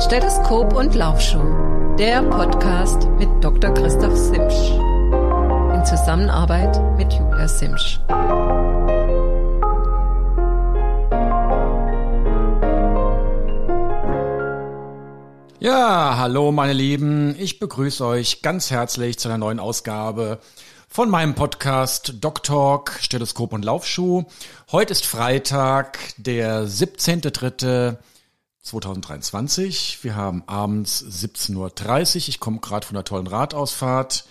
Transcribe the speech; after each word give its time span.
Stethoskop 0.00 0.72
und 0.72 0.94
Laufschuh, 0.94 1.96
der 1.98 2.22
Podcast 2.22 3.06
mit 3.18 3.28
Dr. 3.44 3.74
Christoph 3.74 4.16
Simsch. 4.16 4.70
In 5.74 5.84
Zusammenarbeit 5.84 6.80
mit 6.96 7.12
Julia 7.12 7.46
Simsch. 7.46 8.00
Ja, 15.58 16.16
hallo 16.16 16.50
meine 16.50 16.72
Lieben, 16.72 17.36
ich 17.38 17.58
begrüße 17.58 18.04
euch 18.06 18.40
ganz 18.40 18.70
herzlich 18.70 19.18
zu 19.18 19.28
einer 19.28 19.36
neuen 19.36 19.60
Ausgabe 19.60 20.38
von 20.88 21.10
meinem 21.10 21.34
Podcast 21.34 22.14
Doc 22.20 22.42
Talk, 22.42 22.98
Stethoskop 23.02 23.52
und 23.52 23.66
Laufschuh. 23.66 24.24
Heute 24.72 24.92
ist 24.92 25.04
Freitag, 25.04 25.98
der 26.16 26.66
17.03.2023. 28.70 30.02
Wir 30.02 30.14
haben 30.14 30.42
abends 30.46 31.04
17.30 31.04 31.56
Uhr. 31.56 32.28
Ich 32.28 32.40
komme 32.40 32.60
gerade 32.60 32.86
von 32.86 32.96
einer 32.96 33.04
tollen 33.04 33.26
Radausfahrt. 33.26 34.24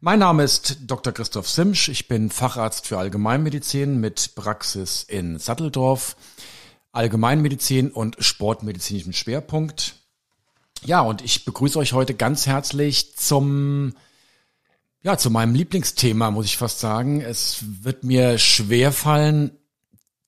Mein 0.00 0.18
Name 0.18 0.42
ist 0.42 0.78
Dr. 0.86 1.12
Christoph 1.12 1.48
Simsch. 1.48 1.88
Ich 1.88 2.08
bin 2.08 2.30
Facharzt 2.30 2.86
für 2.86 2.98
Allgemeinmedizin 2.98 4.00
mit 4.00 4.34
Praxis 4.34 5.04
in 5.04 5.38
Satteldorf. 5.38 6.16
Allgemeinmedizin 6.92 7.90
und 7.90 8.16
sportmedizinischem 8.18 9.12
Schwerpunkt. 9.12 9.96
Ja, 10.84 11.00
und 11.00 11.22
ich 11.22 11.44
begrüße 11.44 11.78
euch 11.78 11.92
heute 11.92 12.14
ganz 12.14 12.46
herzlich 12.46 13.16
zum 13.16 13.94
ja, 15.04 15.18
zu 15.18 15.30
meinem 15.30 15.54
Lieblingsthema 15.54 16.30
muss 16.30 16.46
ich 16.46 16.56
fast 16.56 16.78
sagen. 16.78 17.20
Es 17.20 17.64
wird 17.82 18.04
mir 18.04 18.38
schwer 18.38 18.92
fallen, 18.92 19.50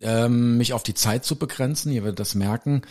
ähm, 0.00 0.56
mich 0.56 0.72
auf 0.72 0.82
die 0.82 0.94
Zeit 0.94 1.24
zu 1.24 1.36
begrenzen. 1.36 1.92
Ihr 1.92 2.02
werdet 2.02 2.18
das 2.18 2.34
merken. 2.34 2.82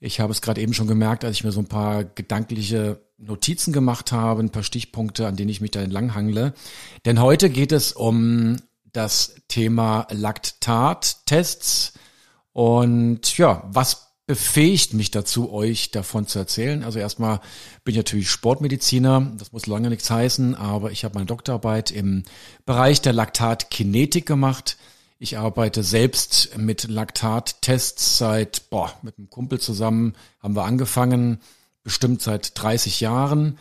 Ich 0.00 0.20
habe 0.20 0.32
es 0.32 0.40
gerade 0.42 0.60
eben 0.60 0.74
schon 0.74 0.86
gemerkt, 0.86 1.24
als 1.24 1.36
ich 1.36 1.44
mir 1.44 1.52
so 1.52 1.60
ein 1.60 1.66
paar 1.66 2.04
gedankliche 2.04 3.00
Notizen 3.18 3.72
gemacht 3.72 4.12
habe, 4.12 4.42
ein 4.42 4.50
paar 4.50 4.62
Stichpunkte, 4.62 5.26
an 5.26 5.34
denen 5.36 5.50
ich 5.50 5.60
mich 5.60 5.72
da 5.72 5.80
entlanghangle. 5.80 6.54
Denn 7.04 7.20
heute 7.20 7.50
geht 7.50 7.72
es 7.72 7.92
um 7.92 8.56
das 8.92 9.34
Thema 9.48 10.06
Laktattests 10.10 11.94
und 12.52 13.36
ja, 13.38 13.64
was 13.70 14.08
befähigt 14.26 14.92
mich 14.92 15.10
dazu, 15.10 15.50
euch 15.50 15.90
davon 15.90 16.26
zu 16.26 16.38
erzählen. 16.38 16.84
Also 16.84 16.98
erstmal 16.98 17.40
bin 17.82 17.92
ich 17.92 17.96
natürlich 17.96 18.30
Sportmediziner, 18.30 19.32
das 19.38 19.52
muss 19.52 19.66
lange 19.66 19.88
nichts 19.88 20.10
heißen, 20.10 20.54
aber 20.54 20.92
ich 20.92 21.02
habe 21.04 21.14
meine 21.14 21.26
Doktorarbeit 21.26 21.90
im 21.90 22.24
Bereich 22.66 23.00
der 23.00 23.14
Laktatkinetik 23.14 24.26
gemacht. 24.26 24.76
Ich 25.20 25.36
arbeite 25.36 25.82
selbst 25.82 26.56
mit 26.56 26.88
Laktattests 26.88 28.18
seit, 28.18 28.70
boah, 28.70 28.92
mit 29.02 29.18
einem 29.18 29.28
Kumpel 29.28 29.58
zusammen 29.58 30.14
haben 30.40 30.54
wir 30.54 30.64
angefangen, 30.64 31.40
bestimmt 31.82 32.22
seit 32.22 32.56
30 32.60 33.00
Jahren. 33.00 33.58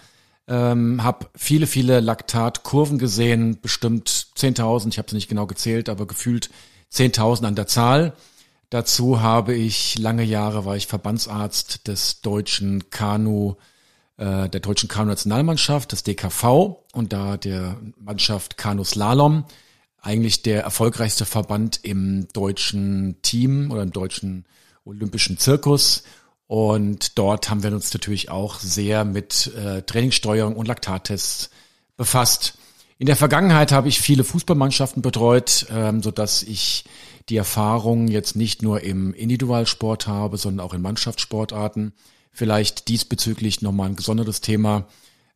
Ähm, 0.48 1.04
habe 1.04 1.28
viele, 1.36 1.66
viele 1.66 2.00
Laktatkurven 2.00 3.00
gesehen, 3.00 3.60
bestimmt 3.60 4.28
10.000, 4.38 4.90
ich 4.90 4.98
habe 5.00 5.08
es 5.08 5.14
nicht 5.14 5.30
genau 5.30 5.48
gezählt, 5.48 5.90
aber 5.90 6.06
gefühlt 6.06 6.52
10.000 6.94 7.48
an 7.48 7.56
der 7.56 7.68
Zahl. 7.68 8.14
Dazu 8.70 9.22
habe 9.22 9.56
ich 9.56 9.98
lange 9.98 10.24
Jahre 10.24 10.64
war 10.64 10.76
ich 10.76 10.86
Verbandsarzt 10.86 11.88
des 11.88 12.22
deutschen 12.22 12.92
Kanu, 12.92 13.56
äh, 14.18 14.48
der 14.48 14.60
deutschen 14.60 14.90
Kanu-Nationalmannschaft, 14.90 15.92
des 15.92 16.04
DKV 16.04 16.76
und 16.94 17.14
da 17.14 17.36
der 17.36 17.78
Mannschaft 17.98 18.58
Kanu 18.58 18.84
Slalom, 18.84 19.46
eigentlich 20.02 20.42
der 20.44 20.64
erfolgreichste 20.64 21.26
Verband 21.26 21.80
im 21.84 22.28
deutschen 22.34 23.22
Team 23.22 23.72
oder 23.72 23.84
im 23.84 23.92
deutschen 23.92 24.46
olympischen 24.86 25.38
Zirkus. 25.38 26.04
Und 26.48 27.18
dort 27.18 27.50
haben 27.50 27.64
wir 27.64 27.74
uns 27.74 27.94
natürlich 27.94 28.30
auch 28.30 28.60
sehr 28.60 29.04
mit 29.04 29.52
äh, 29.56 29.82
Trainingssteuerung 29.82 30.56
und 30.56 30.68
Laktattests 30.68 31.50
befasst. 31.98 32.58
In 33.00 33.06
der 33.06 33.18
Vergangenheit 33.18 33.72
habe 33.72 33.90
ich 33.90 34.00
viele 34.00 34.24
Fußballmannschaften 34.24 35.02
betreut, 35.02 35.68
ähm, 35.70 36.02
so 36.02 36.10
dass 36.10 36.42
ich 36.44 36.86
die 37.30 37.38
Erfahrung 37.38 38.08
jetzt 38.08 38.36
nicht 38.36 38.62
nur 38.62 38.82
im 38.82 39.14
Individualsport 39.14 40.08
habe, 40.08 40.38
sondern 40.38 40.66
auch 40.66 40.74
in 40.74 40.82
Mannschaftssportarten. 40.82 41.94
Vielleicht 42.32 42.88
diesbezüglich 42.88 43.62
nochmal 43.62 43.90
ein 43.90 43.96
gesondertes 43.96 44.42
Thema. 44.42 44.88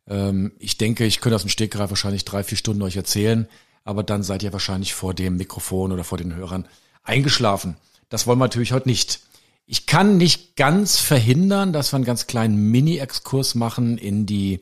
Ähm, 0.08 0.52
ich 0.58 0.78
denke, 0.78 1.04
ich 1.04 1.20
könnte 1.20 1.36
aus 1.36 1.42
dem 1.42 1.50
Stegreif 1.50 1.90
wahrscheinlich 1.90 2.24
drei, 2.24 2.42
vier 2.42 2.56
Stunden 2.56 2.82
euch 2.82 2.96
erzählen, 2.96 3.46
aber 3.84 4.02
dann 4.02 4.22
seid 4.22 4.42
ihr 4.42 4.52
wahrscheinlich 4.52 4.94
vor 4.94 5.14
dem 5.14 5.36
Mikrofon 5.36 5.92
oder 5.92 6.04
vor 6.04 6.18
den 6.18 6.34
Hörern 6.34 6.68
eingeschlafen. 7.02 7.76
Das 8.08 8.26
wollen 8.26 8.38
wir 8.38 8.44
natürlich 8.44 8.72
heute 8.72 8.88
nicht. 8.88 9.20
Ich 9.66 9.86
kann 9.86 10.16
nicht 10.16 10.56
ganz 10.56 10.98
verhindern, 10.98 11.72
dass 11.72 11.92
wir 11.92 11.96
einen 11.96 12.04
ganz 12.04 12.26
kleinen 12.26 12.70
Mini-Exkurs 12.70 13.54
machen 13.54 13.96
in 13.96 14.26
die 14.26 14.60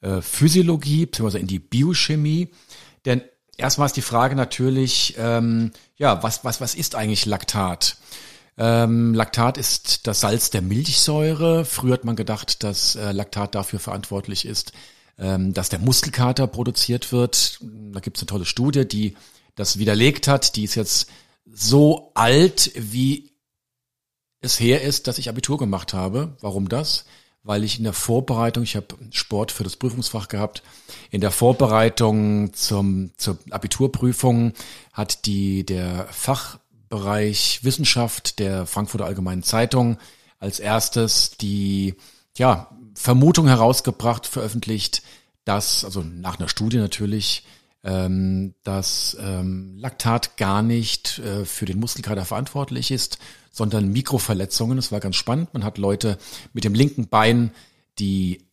äh, 0.00 0.20
Physiologie, 0.20 1.06
beziehungsweise 1.06 1.38
in 1.38 1.46
die 1.46 1.58
Biochemie. 1.58 2.48
Denn 3.04 3.22
erstmal 3.56 3.86
ist 3.86 3.96
die 3.96 4.02
Frage 4.02 4.34
natürlich, 4.36 5.14
ähm, 5.18 5.72
ja, 5.96 6.22
was, 6.22 6.44
was, 6.44 6.60
was 6.60 6.74
ist 6.74 6.94
eigentlich 6.94 7.26
Laktat? 7.26 7.96
Ähm, 8.58 9.14
Laktat 9.14 9.56
ist 9.56 10.06
das 10.06 10.20
Salz 10.20 10.50
der 10.50 10.62
Milchsäure. 10.62 11.64
Früher 11.64 11.94
hat 11.94 12.04
man 12.04 12.16
gedacht, 12.16 12.62
dass 12.62 12.96
äh, 12.96 13.12
Laktat 13.12 13.54
dafür 13.54 13.78
verantwortlich 13.78 14.44
ist, 14.44 14.72
dass 15.52 15.68
der 15.68 15.78
Muskelkater 15.78 16.46
produziert 16.46 17.12
wird. 17.12 17.60
Da 17.60 18.00
gibt 18.00 18.16
es 18.16 18.22
eine 18.22 18.28
tolle 18.28 18.46
Studie, 18.46 18.86
die 18.86 19.16
das 19.54 19.78
widerlegt 19.78 20.28
hat. 20.28 20.56
Die 20.56 20.64
ist 20.64 20.74
jetzt 20.74 21.10
so 21.44 22.12
alt, 22.14 22.72
wie 22.74 23.32
es 24.40 24.58
her 24.58 24.82
ist, 24.82 25.06
dass 25.06 25.18
ich 25.18 25.28
Abitur 25.28 25.58
gemacht 25.58 25.92
habe. 25.92 26.36
Warum 26.40 26.68
das? 26.68 27.04
weil 27.42 27.64
ich 27.64 27.78
in 27.78 27.84
der 27.84 27.92
Vorbereitung, 27.92 28.62
ich 28.62 28.76
habe 28.76 28.86
Sport 29.10 29.52
für 29.52 29.64
das 29.64 29.76
Prüfungsfach 29.76 30.28
gehabt, 30.28 30.62
in 31.10 31.20
der 31.20 31.30
Vorbereitung 31.30 32.52
zum, 32.52 33.12
zur 33.16 33.38
Abiturprüfung 33.50 34.52
hat 34.92 35.24
die 35.26 35.64
der 35.64 36.06
Fachbereich 36.10 37.60
Wissenschaft 37.62 38.38
der 38.38 38.66
Frankfurter 38.66 39.06
Allgemeinen 39.06 39.42
Zeitung 39.42 39.96
als 40.38 40.60
erstes 40.60 41.32
die 41.32 41.94
ja, 42.36 42.70
Vermutung 43.00 43.46
herausgebracht, 43.48 44.26
veröffentlicht, 44.26 45.02
dass, 45.46 45.86
also 45.86 46.02
nach 46.02 46.38
einer 46.38 46.50
Studie 46.50 46.76
natürlich, 46.76 47.44
ähm, 47.82 48.52
dass 48.62 49.16
ähm, 49.18 49.78
Laktat 49.78 50.36
gar 50.36 50.60
nicht 50.60 51.18
äh, 51.20 51.46
für 51.46 51.64
den 51.64 51.80
Muskelkater 51.80 52.26
verantwortlich 52.26 52.90
ist, 52.90 53.16
sondern 53.50 53.90
Mikroverletzungen. 53.90 54.76
Es 54.76 54.92
war 54.92 55.00
ganz 55.00 55.16
spannend. 55.16 55.54
Man 55.54 55.64
hat 55.64 55.78
Leute 55.78 56.18
mit 56.52 56.64
dem 56.64 56.74
linken 56.74 57.08
Bein, 57.08 57.52
die 57.98 58.44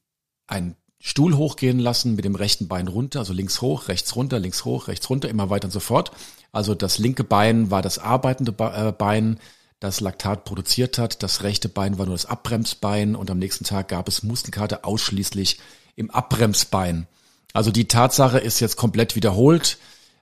einen 0.48 0.78
Stuhl 1.02 1.36
hochgehen 1.36 1.80
lassen, 1.80 2.16
mit 2.16 2.24
dem 2.24 2.36
rechten 2.36 2.70
Bein 2.70 2.88
runter, 2.88 3.20
also 3.20 3.34
links 3.34 3.60
hoch, 3.60 3.90
rechts 3.90 4.16
runter, 4.16 4.40
links 4.40 4.64
hoch, 4.64 4.88
rechts 4.88 5.10
runter, 5.10 5.28
immer 5.28 5.50
weiter 5.50 5.66
und 5.66 5.72
so 5.72 5.82
fort. 5.82 6.12
Also 6.54 6.74
das 6.74 7.00
linke 7.00 7.26
Bein 7.26 7.70
war 7.70 7.82
das 7.82 8.00
arbeitende 8.00 8.54
äh, 8.60 8.94
Bein, 8.94 9.42
das 9.80 10.00
Laktat 10.00 10.46
produziert 10.46 10.98
hat. 10.98 11.24
Das 11.24 11.44
rechte 11.44 11.70
Bein 11.70 11.98
war 11.98 12.06
nur 12.06 12.16
das 12.16 12.26
Abbremsbein 12.26 13.16
und 13.16 13.30
am 13.30 13.40
nächsten 13.40 13.64
Tag 13.64 13.90
gab 13.90 14.08
es 14.08 14.24
Muskelkater 14.24 14.86
ausschließlich 14.86 15.60
im 15.96 16.12
Abbremsbein. 16.12 17.08
Also 17.54 17.72
die 17.72 17.88
Tatsache 17.88 18.40
ist 18.40 18.60
jetzt 18.60 18.78
komplett 18.78 19.16
wiederholt. 19.16 19.78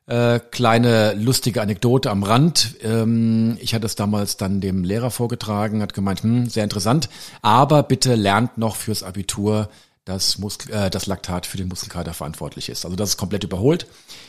Äh, 0.08 0.40
kleine 0.40 1.14
lustige 1.16 1.62
Anekdote 1.62 2.12
am 2.12 2.24
Rand. 2.24 2.76
Ähm, 2.84 3.58
ich 3.60 3.74
hatte 3.74 3.88
es 3.88 3.96
damals 3.96 4.38
dann 4.38 4.62
dem 4.62 4.84
Lehrer 4.84 5.10
vorgetragen, 5.10 5.82
hat 5.82 5.96
gemeint, 5.96 6.22
hm, 6.22 6.48
sehr 6.48 6.64
interessant, 6.64 7.10
aber 7.42 7.82
bitte 7.82 8.14
lernt 8.14 8.58
noch 8.60 8.76
fürs 8.76 9.02
Abitur, 9.02 9.70
dass 10.06 10.38
Muskel, 10.38 10.72
äh, 10.72 10.90
das 10.90 11.08
Laktat 11.08 11.48
für 11.48 11.58
den 11.58 11.68
Muskelkater 11.68 12.14
verantwortlich 12.14 12.70
ist. 12.70 12.86
Also 12.86 12.96
das 12.96 13.10
ist 13.10 13.18
komplett 13.18 13.44
überholt. 13.44 13.88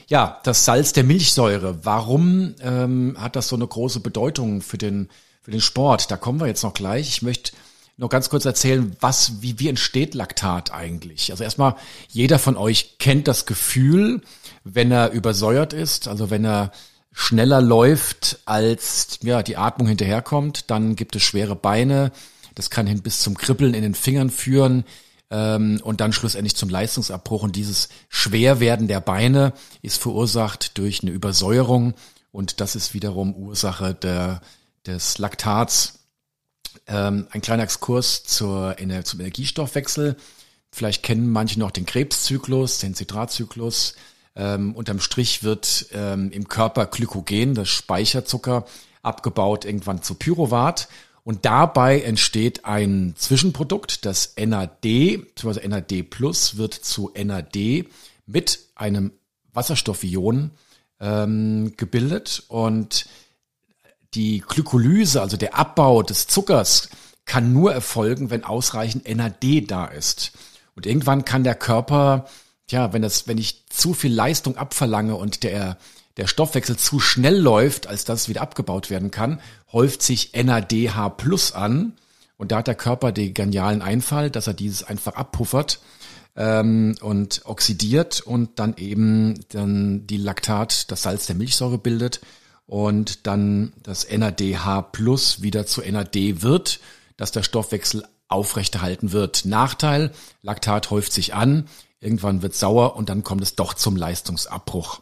Ja, 0.08 0.40
das 0.42 0.64
Salz 0.64 0.94
der 0.94 1.04
Milchsäure. 1.04 1.84
Warum 1.84 2.54
ähm, 2.62 3.16
hat 3.20 3.36
das 3.36 3.48
so 3.48 3.56
eine 3.56 3.66
große 3.66 4.00
Bedeutung 4.00 4.62
für 4.62 4.78
den, 4.78 5.10
für 5.42 5.50
den 5.50 5.60
Sport? 5.60 6.10
Da 6.10 6.16
kommen 6.16 6.40
wir 6.40 6.46
jetzt 6.46 6.62
noch 6.62 6.74
gleich. 6.74 7.08
Ich 7.08 7.22
möchte 7.22 7.52
noch 7.98 8.08
ganz 8.08 8.30
kurz 8.30 8.46
erzählen, 8.46 8.96
was, 9.00 9.42
wie, 9.42 9.58
wie 9.58 9.68
entsteht 9.68 10.14
Laktat 10.14 10.72
eigentlich? 10.72 11.30
Also 11.30 11.44
erstmal, 11.44 11.76
jeder 12.08 12.38
von 12.38 12.56
euch 12.56 12.98
kennt 12.98 13.28
das 13.28 13.44
Gefühl, 13.46 14.22
wenn 14.64 14.90
er 14.90 15.12
übersäuert 15.12 15.72
ist, 15.72 16.08
also 16.08 16.30
wenn 16.30 16.44
er 16.44 16.72
schneller 17.12 17.62
läuft, 17.62 18.40
als 18.44 19.18
ja, 19.22 19.42
die 19.42 19.56
Atmung 19.56 19.88
hinterherkommt, 19.88 20.70
dann 20.70 20.96
gibt 20.96 21.16
es 21.16 21.22
schwere 21.22 21.56
Beine. 21.56 22.12
Das 22.54 22.68
kann 22.68 22.86
hin 22.86 23.02
bis 23.02 23.20
zum 23.20 23.36
Kribbeln 23.36 23.74
in 23.74 23.82
den 23.82 23.94
Fingern 23.94 24.30
führen 24.30 24.84
ähm, 25.30 25.80
und 25.82 26.00
dann 26.00 26.12
schlussendlich 26.12 26.56
zum 26.56 26.68
Leistungsabbruch. 26.68 27.42
Und 27.42 27.56
dieses 27.56 27.88
Schwerwerden 28.08 28.88
der 28.88 29.00
Beine 29.00 29.52
ist 29.82 30.00
verursacht 30.00 30.78
durch 30.78 31.02
eine 31.02 31.12
Übersäuerung 31.12 31.94
und 32.36 32.60
das 32.60 32.76
ist 32.76 32.92
wiederum 32.92 33.34
Ursache 33.34 33.94
der, 33.94 34.42
des 34.84 35.16
Laktats. 35.16 36.00
Ähm, 36.86 37.26
ein 37.30 37.40
kleiner 37.40 37.62
Exkurs 37.62 38.24
zur, 38.24 38.76
zum 39.04 39.20
Energiestoffwechsel. 39.20 40.16
Vielleicht 40.70 41.02
kennen 41.02 41.30
manche 41.30 41.58
noch 41.58 41.70
den 41.70 41.86
Krebszyklus, 41.86 42.78
den 42.78 42.94
Zitratzyklus. 42.94 43.94
Ähm, 44.34 44.74
unterm 44.74 45.00
Strich 45.00 45.42
wird 45.42 45.86
ähm, 45.92 46.30
im 46.30 46.48
Körper 46.48 46.84
Glykogen, 46.84 47.54
das 47.54 47.70
Speicherzucker, 47.70 48.66
abgebaut 49.02 49.64
irgendwann 49.64 50.02
zu 50.02 50.14
Pyruvat. 50.14 50.88
Und 51.26 51.44
dabei 51.44 52.02
entsteht 52.02 52.66
ein 52.66 53.14
Zwischenprodukt, 53.16 54.04
das 54.04 54.34
NAD, 54.38 54.80
bzw. 54.80 55.66
NAD 55.66 56.08
Plus 56.08 56.56
wird 56.56 56.72
zu 56.72 57.10
NAD 57.16 57.86
mit 58.26 58.60
einem 58.76 59.10
Wasserstoffion 59.52 60.52
ähm, 61.00 61.72
gebildet 61.76 62.44
und 62.46 63.06
die 64.14 64.38
Glykolyse, 64.38 65.20
also 65.20 65.36
der 65.36 65.58
Abbau 65.58 66.04
des 66.04 66.28
Zuckers, 66.28 66.90
kann 67.24 67.52
nur 67.52 67.72
erfolgen, 67.72 68.30
wenn 68.30 68.44
ausreichend 68.44 69.12
NAD 69.12 69.68
da 69.68 69.86
ist. 69.86 70.30
Und 70.76 70.86
irgendwann 70.86 71.24
kann 71.24 71.42
der 71.42 71.56
Körper, 71.56 72.28
ja, 72.70 72.92
wenn 72.92 73.02
das, 73.02 73.26
wenn 73.26 73.38
ich 73.38 73.66
zu 73.68 73.94
viel 73.94 74.14
Leistung 74.14 74.56
abverlange 74.56 75.16
und 75.16 75.42
der 75.42 75.76
der 76.16 76.26
Stoffwechsel 76.26 76.76
zu 76.76 76.98
schnell 77.00 77.38
läuft, 77.38 77.86
als 77.86 78.04
dass 78.04 78.22
es 78.22 78.28
wieder 78.28 78.42
abgebaut 78.42 78.90
werden 78.90 79.10
kann, 79.10 79.40
häuft 79.72 80.02
sich 80.02 80.32
NADH 80.34 81.10
Plus 81.10 81.52
an. 81.52 81.92
Und 82.38 82.52
da 82.52 82.58
hat 82.58 82.66
der 82.66 82.74
Körper 82.74 83.12
den 83.12 83.34
genialen 83.34 83.82
Einfall, 83.82 84.30
dass 84.30 84.46
er 84.46 84.54
dieses 84.54 84.82
einfach 84.82 85.14
abpuffert 85.14 85.80
ähm, 86.36 86.96
und 87.00 87.42
oxidiert 87.44 88.20
und 88.20 88.58
dann 88.58 88.76
eben 88.76 89.40
dann 89.48 90.06
die 90.06 90.18
Laktat, 90.18 90.90
das 90.90 91.02
Salz 91.02 91.26
der 91.26 91.36
Milchsäure 91.36 91.78
bildet 91.78 92.20
und 92.66 93.26
dann 93.26 93.72
das 93.82 94.06
NADH 94.10 94.82
Plus 94.92 95.42
wieder 95.42 95.66
zu 95.66 95.80
NAD 95.80 96.42
wird, 96.42 96.80
dass 97.16 97.32
der 97.32 97.42
Stoffwechsel 97.42 98.04
aufrechterhalten 98.28 99.12
wird. 99.12 99.44
Nachteil, 99.44 100.10
Laktat 100.42 100.90
häuft 100.90 101.12
sich 101.12 101.34
an, 101.34 101.68
irgendwann 102.00 102.42
wird 102.42 102.54
sauer 102.54 102.96
und 102.96 103.08
dann 103.08 103.22
kommt 103.22 103.42
es 103.42 103.54
doch 103.54 103.72
zum 103.74 103.96
Leistungsabbruch. 103.96 105.00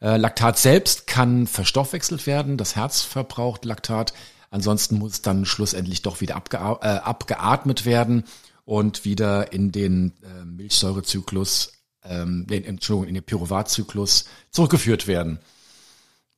Äh, 0.00 0.16
Laktat 0.16 0.58
selbst 0.58 1.06
kann 1.06 1.46
verstoffwechselt 1.46 2.26
werden, 2.26 2.56
das 2.56 2.76
Herz 2.76 3.02
verbraucht 3.02 3.64
Laktat, 3.64 4.12
ansonsten 4.50 4.96
muss 4.96 5.22
dann 5.22 5.44
schlussendlich 5.44 6.02
doch 6.02 6.20
wieder 6.20 6.36
abgea 6.36 6.78
äh, 6.82 6.98
abgeatmet 6.98 7.84
werden 7.84 8.24
und 8.64 9.04
wieder 9.04 9.52
in 9.52 9.72
den 9.72 10.12
äh, 10.22 10.44
Milchsäurezyklus, 10.44 11.72
ähm, 12.04 12.46
den, 12.46 12.64
Entschuldigung, 12.64 13.08
in 13.08 13.14
den 13.14 13.24
Pyruvatzyklus 13.24 14.26
zurückgeführt 14.50 15.06
werden. 15.06 15.40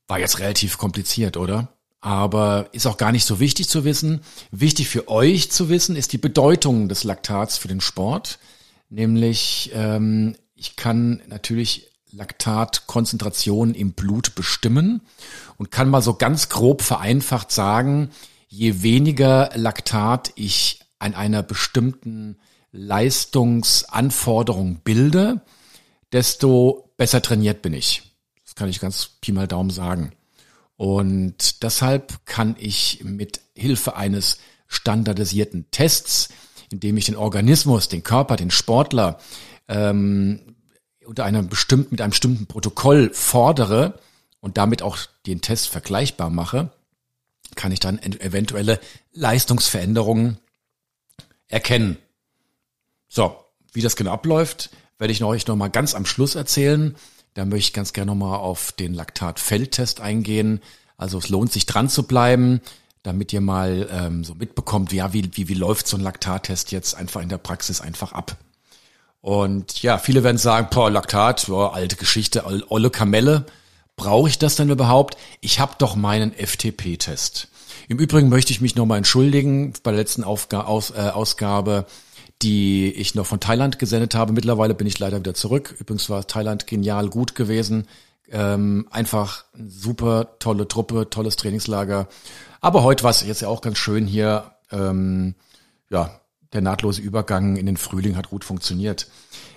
War 0.07 0.19
jetzt 0.19 0.39
relativ 0.39 0.77
kompliziert, 0.77 1.37
oder? 1.37 1.69
Aber 1.99 2.69
ist 2.71 2.87
auch 2.87 2.97
gar 2.97 3.11
nicht 3.11 3.25
so 3.25 3.39
wichtig 3.39 3.69
zu 3.69 3.85
wissen. 3.85 4.21
Wichtig 4.49 4.89
für 4.89 5.07
euch 5.07 5.51
zu 5.51 5.69
wissen 5.69 5.95
ist 5.95 6.13
die 6.13 6.17
Bedeutung 6.17 6.89
des 6.89 7.03
Laktats 7.03 7.57
für 7.57 7.67
den 7.67 7.79
Sport. 7.79 8.39
Nämlich, 8.89 9.71
ähm, 9.73 10.35
ich 10.55 10.75
kann 10.75 11.21
natürlich 11.27 11.90
Laktatkonzentration 12.13 13.73
im 13.73 13.93
Blut 13.93 14.35
bestimmen 14.35 15.01
und 15.57 15.71
kann 15.71 15.89
mal 15.89 16.01
so 16.01 16.15
ganz 16.15 16.49
grob 16.49 16.81
vereinfacht 16.81 17.51
sagen, 17.51 18.09
je 18.47 18.81
weniger 18.81 19.51
Laktat 19.55 20.31
ich 20.35 20.81
an 20.99 21.15
einer 21.15 21.43
bestimmten 21.43 22.37
Leistungsanforderung 22.71 24.81
bilde, 24.83 25.41
desto 26.11 26.91
besser 26.97 27.21
trainiert 27.21 27.61
bin 27.61 27.73
ich. 27.73 28.03
Das 28.43 28.55
kann 28.55 28.69
ich 28.69 28.79
ganz 28.79 29.11
Pi 29.21 29.31
mal 29.31 29.47
Daumen 29.47 29.69
sagen. 29.69 30.11
Und 30.75 31.63
deshalb 31.63 32.25
kann 32.25 32.55
ich 32.59 33.03
mit 33.03 33.41
Hilfe 33.55 33.95
eines 33.95 34.39
standardisierten 34.67 35.69
Tests, 35.71 36.29
indem 36.71 36.97
ich 36.97 37.05
den 37.05 37.15
Organismus, 37.15 37.87
den 37.87 38.03
Körper, 38.03 38.35
den 38.35 38.51
Sportler 38.51 39.19
ähm, 39.67 40.50
unter 41.05 41.25
einem 41.25 41.49
bestimmten, 41.49 41.91
mit 41.91 42.01
einem 42.01 42.11
bestimmten 42.11 42.45
Protokoll 42.45 43.11
fordere 43.13 43.99
und 44.39 44.57
damit 44.57 44.81
auch 44.81 44.97
den 45.25 45.41
Test 45.41 45.69
vergleichbar 45.69 46.29
mache, 46.29 46.71
kann 47.55 47.71
ich 47.71 47.79
dann 47.79 47.99
eventuelle 47.99 48.79
Leistungsveränderungen 49.13 50.37
erkennen. 51.47 51.97
So, 53.07 53.35
wie 53.73 53.81
das 53.81 53.95
genau 53.95 54.11
abläuft, 54.11 54.69
werde 54.97 55.11
ich 55.11 55.23
euch 55.23 55.47
noch 55.47 55.55
mal 55.55 55.69
ganz 55.69 55.95
am 55.95 56.05
Schluss 56.05 56.35
erzählen. 56.35 56.95
Da 57.33 57.45
möchte 57.45 57.69
ich 57.69 57.73
ganz 57.73 57.93
gerne 57.93 58.11
noch 58.11 58.17
mal 58.17 58.37
auf 58.37 58.71
den 58.71 58.93
Laktat-Feldtest 58.93 60.01
eingehen. 60.01 60.61
Also 60.97 61.17
es 61.17 61.29
lohnt 61.29 61.51
sich 61.51 61.65
dran 61.65 61.89
zu 61.89 62.03
bleiben, 62.03 62.61
damit 63.03 63.33
ihr 63.33 63.41
mal 63.41 63.89
ähm, 63.91 64.23
so 64.23 64.35
mitbekommt, 64.35 64.93
ja, 64.93 65.13
wie, 65.13 65.29
wie, 65.35 65.47
wie 65.47 65.53
läuft 65.53 65.87
so 65.87 65.97
ein 65.97 66.03
Laktattest 66.03 66.71
jetzt 66.71 66.95
einfach 66.95 67.21
in 67.21 67.29
der 67.29 67.37
Praxis 67.37 67.81
einfach 67.81 68.11
ab. 68.11 68.37
Und 69.21 69.83
ja, 69.83 69.99
viele 69.99 70.23
werden 70.23 70.37
sagen, 70.37 70.67
boah, 70.71 70.89
Laktat, 70.89 71.45
boah, 71.47 71.73
alte 71.73 71.95
Geschichte, 71.95 72.43
olle 72.69 72.89
Kamelle. 72.89 73.45
Brauche 73.95 74.29
ich 74.29 74.39
das 74.39 74.55
denn 74.55 74.69
überhaupt? 74.69 75.15
Ich 75.41 75.59
habe 75.59 75.75
doch 75.77 75.95
meinen 75.95 76.33
FTP-Test. 76.33 77.49
Im 77.87 77.99
Übrigen 77.99 78.29
möchte 78.29 78.51
ich 78.51 78.61
mich 78.61 78.75
nochmal 78.75 78.97
entschuldigen 78.97 79.73
bei 79.83 79.91
der 79.91 79.99
letzten 79.99 80.23
Aufga 80.23 80.61
Aus, 80.61 80.91
äh, 80.91 81.09
Ausgabe, 81.13 81.85
die 82.41 82.91
ich 82.93 83.13
noch 83.13 83.27
von 83.27 83.39
Thailand 83.39 83.77
gesendet 83.77 84.15
habe. 84.15 84.33
Mittlerweile 84.33 84.73
bin 84.73 84.87
ich 84.87 84.97
leider 84.97 85.19
wieder 85.19 85.35
zurück. 85.35 85.75
Übrigens 85.77 86.09
war 86.09 86.25
Thailand 86.25 86.65
genial 86.65 87.09
gut 87.09 87.35
gewesen. 87.35 87.87
Ähm, 88.31 88.87
einfach 88.89 89.43
super 89.67 90.37
tolle 90.39 90.67
Truppe, 90.67 91.09
tolles 91.09 91.35
Trainingslager. 91.35 92.07
Aber 92.61 92.83
heute 92.83 93.03
war 93.03 93.11
es 93.11 93.23
jetzt 93.23 93.41
ja 93.41 93.49
auch 93.49 93.61
ganz 93.61 93.77
schön 93.77 94.07
hier. 94.07 94.51
Ähm, 94.71 95.35
ja, 95.89 96.20
der 96.53 96.61
nahtlose 96.61 97.01
Übergang 97.01 97.55
in 97.55 97.65
den 97.65 97.77
Frühling 97.77 98.15
hat 98.15 98.29
gut 98.29 98.43
funktioniert. 98.43 99.07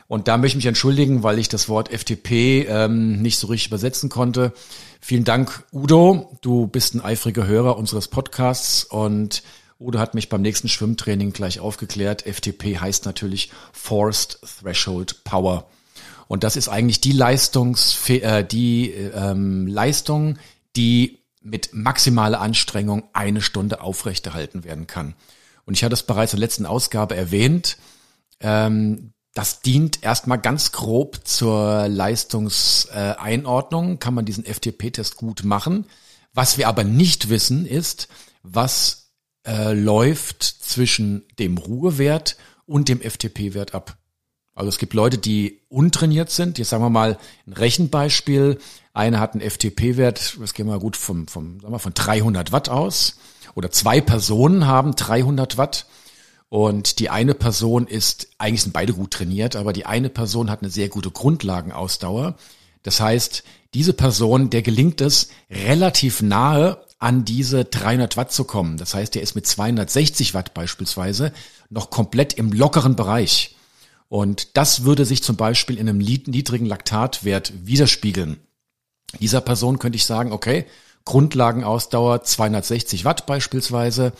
Und 0.06 0.28
da 0.28 0.36
möchte 0.36 0.52
ich 0.52 0.64
mich 0.64 0.66
entschuldigen, 0.66 1.22
weil 1.22 1.38
ich 1.38 1.48
das 1.48 1.68
Wort 1.68 1.88
FTP 1.88 2.66
ähm, 2.68 3.22
nicht 3.22 3.38
so 3.38 3.46
richtig 3.46 3.68
übersetzen 3.68 4.10
konnte. 4.10 4.52
Vielen 5.00 5.24
Dank, 5.24 5.64
Udo. 5.72 6.38
Du 6.42 6.66
bist 6.66 6.94
ein 6.94 7.00
eifriger 7.00 7.46
Hörer 7.46 7.76
unseres 7.78 8.08
Podcasts 8.08 8.84
und 8.84 9.42
Udo 9.80 9.98
hat 9.98 10.14
mich 10.14 10.28
beim 10.28 10.42
nächsten 10.42 10.68
Schwimmtraining 10.68 11.32
gleich 11.32 11.58
aufgeklärt. 11.58 12.22
FTP 12.22 12.78
heißt 12.78 13.06
natürlich 13.06 13.50
Forced 13.72 14.38
Threshold 14.60 15.24
Power. 15.24 15.68
Und 16.28 16.44
das 16.44 16.56
ist 16.56 16.68
eigentlich 16.68 17.00
die 17.00 17.12
Leistungs 17.12 18.08
äh, 18.08 18.44
die 18.44 18.90
ähm, 18.90 19.66
Leistung, 19.66 20.38
die 20.76 21.18
mit 21.42 21.74
maximaler 21.74 22.40
Anstrengung 22.40 23.04
eine 23.12 23.42
Stunde 23.42 23.82
aufrechterhalten 23.82 24.64
werden 24.64 24.86
kann. 24.86 25.14
Und 25.66 25.74
ich 25.74 25.84
hatte 25.84 25.94
es 25.94 26.02
bereits 26.02 26.32
in 26.32 26.40
der 26.40 26.46
letzten 26.46 26.66
Ausgabe 26.66 27.16
erwähnt. 27.16 27.78
Ähm, 28.40 29.12
das 29.34 29.60
dient 29.62 30.02
erstmal 30.02 30.38
ganz 30.38 30.72
grob 30.72 31.26
zur 31.26 31.88
Leistungseinordnung, 31.88 33.98
kann 33.98 34.14
man 34.14 34.24
diesen 34.24 34.44
FTP-Test 34.44 35.16
gut 35.16 35.42
machen. 35.44 35.86
Was 36.32 36.56
wir 36.56 36.68
aber 36.68 36.84
nicht 36.84 37.30
wissen, 37.30 37.66
ist, 37.66 38.06
was 38.42 39.10
äh, 39.46 39.72
läuft 39.72 40.44
zwischen 40.44 41.24
dem 41.38 41.58
Ruhewert 41.58 42.36
und 42.66 42.88
dem 42.88 43.00
FTP-Wert 43.00 43.74
ab. 43.74 43.96
Also 44.54 44.68
es 44.68 44.78
gibt 44.78 44.94
Leute, 44.94 45.18
die 45.18 45.62
untrainiert 45.68 46.30
sind. 46.30 46.58
Jetzt 46.58 46.70
sagen 46.70 46.84
wir 46.84 46.90
mal 46.90 47.18
ein 47.46 47.52
Rechenbeispiel. 47.52 48.58
Einer 48.92 49.18
hat 49.18 49.32
einen 49.32 49.48
FTP-Wert, 49.48 50.36
das 50.40 50.54
gehen 50.54 50.68
wir 50.68 50.78
gut 50.78 50.96
vom, 50.96 51.26
vom, 51.26 51.58
sagen 51.60 51.72
wir, 51.72 51.80
von 51.80 51.94
300 51.94 52.52
Watt 52.52 52.68
aus 52.68 53.18
oder 53.54 53.70
zwei 53.70 54.00
Personen 54.00 54.66
haben 54.66 54.96
300 54.96 55.56
Watt 55.56 55.86
und 56.48 56.98
die 57.00 57.10
eine 57.10 57.34
Person 57.34 57.86
ist, 57.86 58.28
eigentlich 58.38 58.62
sind 58.62 58.72
beide 58.72 58.92
gut 58.92 59.10
trainiert, 59.10 59.56
aber 59.56 59.72
die 59.72 59.86
eine 59.86 60.08
Person 60.08 60.50
hat 60.50 60.62
eine 60.62 60.70
sehr 60.70 60.88
gute 60.88 61.10
Grundlagenausdauer. 61.10 62.36
Das 62.82 63.00
heißt, 63.00 63.42
diese 63.74 63.92
Person, 63.92 64.50
der 64.50 64.62
gelingt 64.62 65.00
es, 65.00 65.30
relativ 65.50 66.22
nahe 66.22 66.78
an 67.00 67.24
diese 67.24 67.64
300 67.64 68.16
Watt 68.16 68.32
zu 68.32 68.44
kommen. 68.44 68.76
Das 68.76 68.94
heißt, 68.94 69.14
der 69.14 69.22
ist 69.22 69.34
mit 69.34 69.46
260 69.46 70.32
Watt 70.32 70.54
beispielsweise 70.54 71.32
noch 71.70 71.90
komplett 71.90 72.34
im 72.34 72.52
lockeren 72.52 72.94
Bereich. 72.94 73.56
Und 74.08 74.56
das 74.56 74.84
würde 74.84 75.04
sich 75.04 75.22
zum 75.22 75.36
Beispiel 75.36 75.76
in 75.76 75.88
einem 75.88 75.98
niedrigen 75.98 76.66
Laktatwert 76.66 77.52
widerspiegeln. 77.64 78.38
Dieser 79.20 79.40
Person 79.40 79.78
könnte 79.78 79.96
ich 79.96 80.04
sagen, 80.04 80.30
okay, 80.32 80.66
Grundlagenausdauer 81.04 82.22
260 82.22 83.04
Watt 83.04 83.26
beispielsweise. 83.26 84.12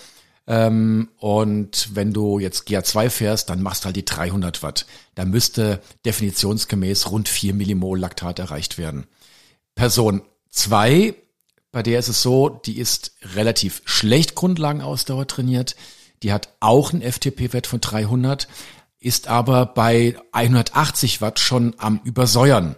Ähm, 0.46 1.08
und 1.18 1.88
wenn 1.94 2.12
du 2.12 2.38
jetzt 2.38 2.68
GA2 2.68 3.10
fährst, 3.10 3.48
dann 3.48 3.62
machst 3.62 3.84
du 3.84 3.86
halt 3.86 3.96
die 3.96 4.04
300 4.04 4.62
Watt. 4.62 4.86
Da 5.14 5.24
müsste 5.24 5.80
definitionsgemäß 6.04 7.10
rund 7.10 7.28
4 7.28 7.54
Millimol 7.54 7.98
Laktat 7.98 8.38
erreicht 8.38 8.76
werden. 8.76 9.06
Person 9.74 10.22
2, 10.50 11.14
bei 11.72 11.82
der 11.82 11.98
ist 11.98 12.08
es 12.08 12.22
so, 12.22 12.48
die 12.48 12.78
ist 12.78 13.12
relativ 13.34 13.82
schlecht 13.84 14.34
Grundlagenausdauer 14.34 15.26
trainiert. 15.26 15.76
Die 16.22 16.32
hat 16.32 16.50
auch 16.60 16.92
einen 16.92 17.02
FTP-Wert 17.02 17.66
von 17.66 17.80
300, 17.80 18.46
ist 19.00 19.28
aber 19.28 19.66
bei 19.66 20.16
180 20.32 21.20
Watt 21.20 21.38
schon 21.38 21.74
am 21.78 22.00
Übersäuern. 22.04 22.76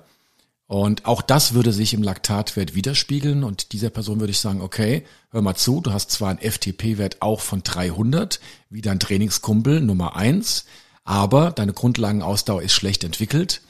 Und 0.69 1.07
auch 1.07 1.23
das 1.23 1.55
würde 1.55 1.73
sich 1.73 1.95
im 1.95 2.03
Laktatwert 2.03 2.75
widerspiegeln 2.75 3.45
und 3.45 3.73
dieser 3.73 3.91
Person 3.91 4.19
würde 4.19 4.33
ich 4.33 4.41
sagen, 4.41 4.61
okay, 4.61 5.05
hör 5.31 5.41
mal 5.41 5.55
zu, 5.55 5.81
du 5.81 5.93
hast 5.93 6.11
zwar 6.11 6.31
einen 6.31 6.41
FTP-Wert 6.41 7.23
auch 7.23 7.41
von 7.41 7.63
300, 7.63 8.41
wie 8.69 8.81
dein 8.81 8.99
Trainingskumpel 8.99 9.81
Nummer 9.81 10.17
eins, 10.17 10.65
aber 11.05 11.53
deine 11.53 11.73
Grundlagenausdauer 11.73 12.63
ist 12.63 12.73
schlecht 12.73 13.05
entwickelt 13.05 13.61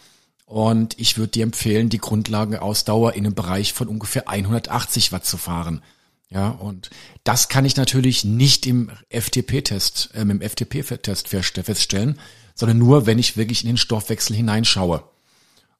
und 0.47 0.99
ich 0.99 1.19
würde 1.19 1.33
dir 1.33 1.43
empfehlen, 1.43 1.91
die 1.91 1.99
Grundlagenausdauer 1.99 3.13
in 3.13 3.27
einem 3.27 3.35
Bereich 3.35 3.75
von 3.75 3.89
ungefähr 3.89 4.29
180 4.31 5.13
Watt 5.13 5.27
zu 5.27 5.37
fahren. 5.37 5.83
Ja, 6.31 6.49
und 6.49 6.91
das 7.25 7.49
kann 7.49 7.65
ich 7.65 7.77
natürlich 7.77 8.25
nicht 8.25 8.67
im 8.67 8.91
FTP-Test, 9.11 10.11
äh, 10.15 10.23
im 10.23 10.41
FTP-Test 10.41 11.29
feststellen, 11.29 12.19
sondern 12.55 12.79
nur, 12.79 13.07
wenn 13.07 13.19
ich 13.19 13.37
wirklich 13.37 13.63
in 13.63 13.69
den 13.69 13.77
Stoffwechsel 13.77 14.35
hineinschaue. 14.35 15.05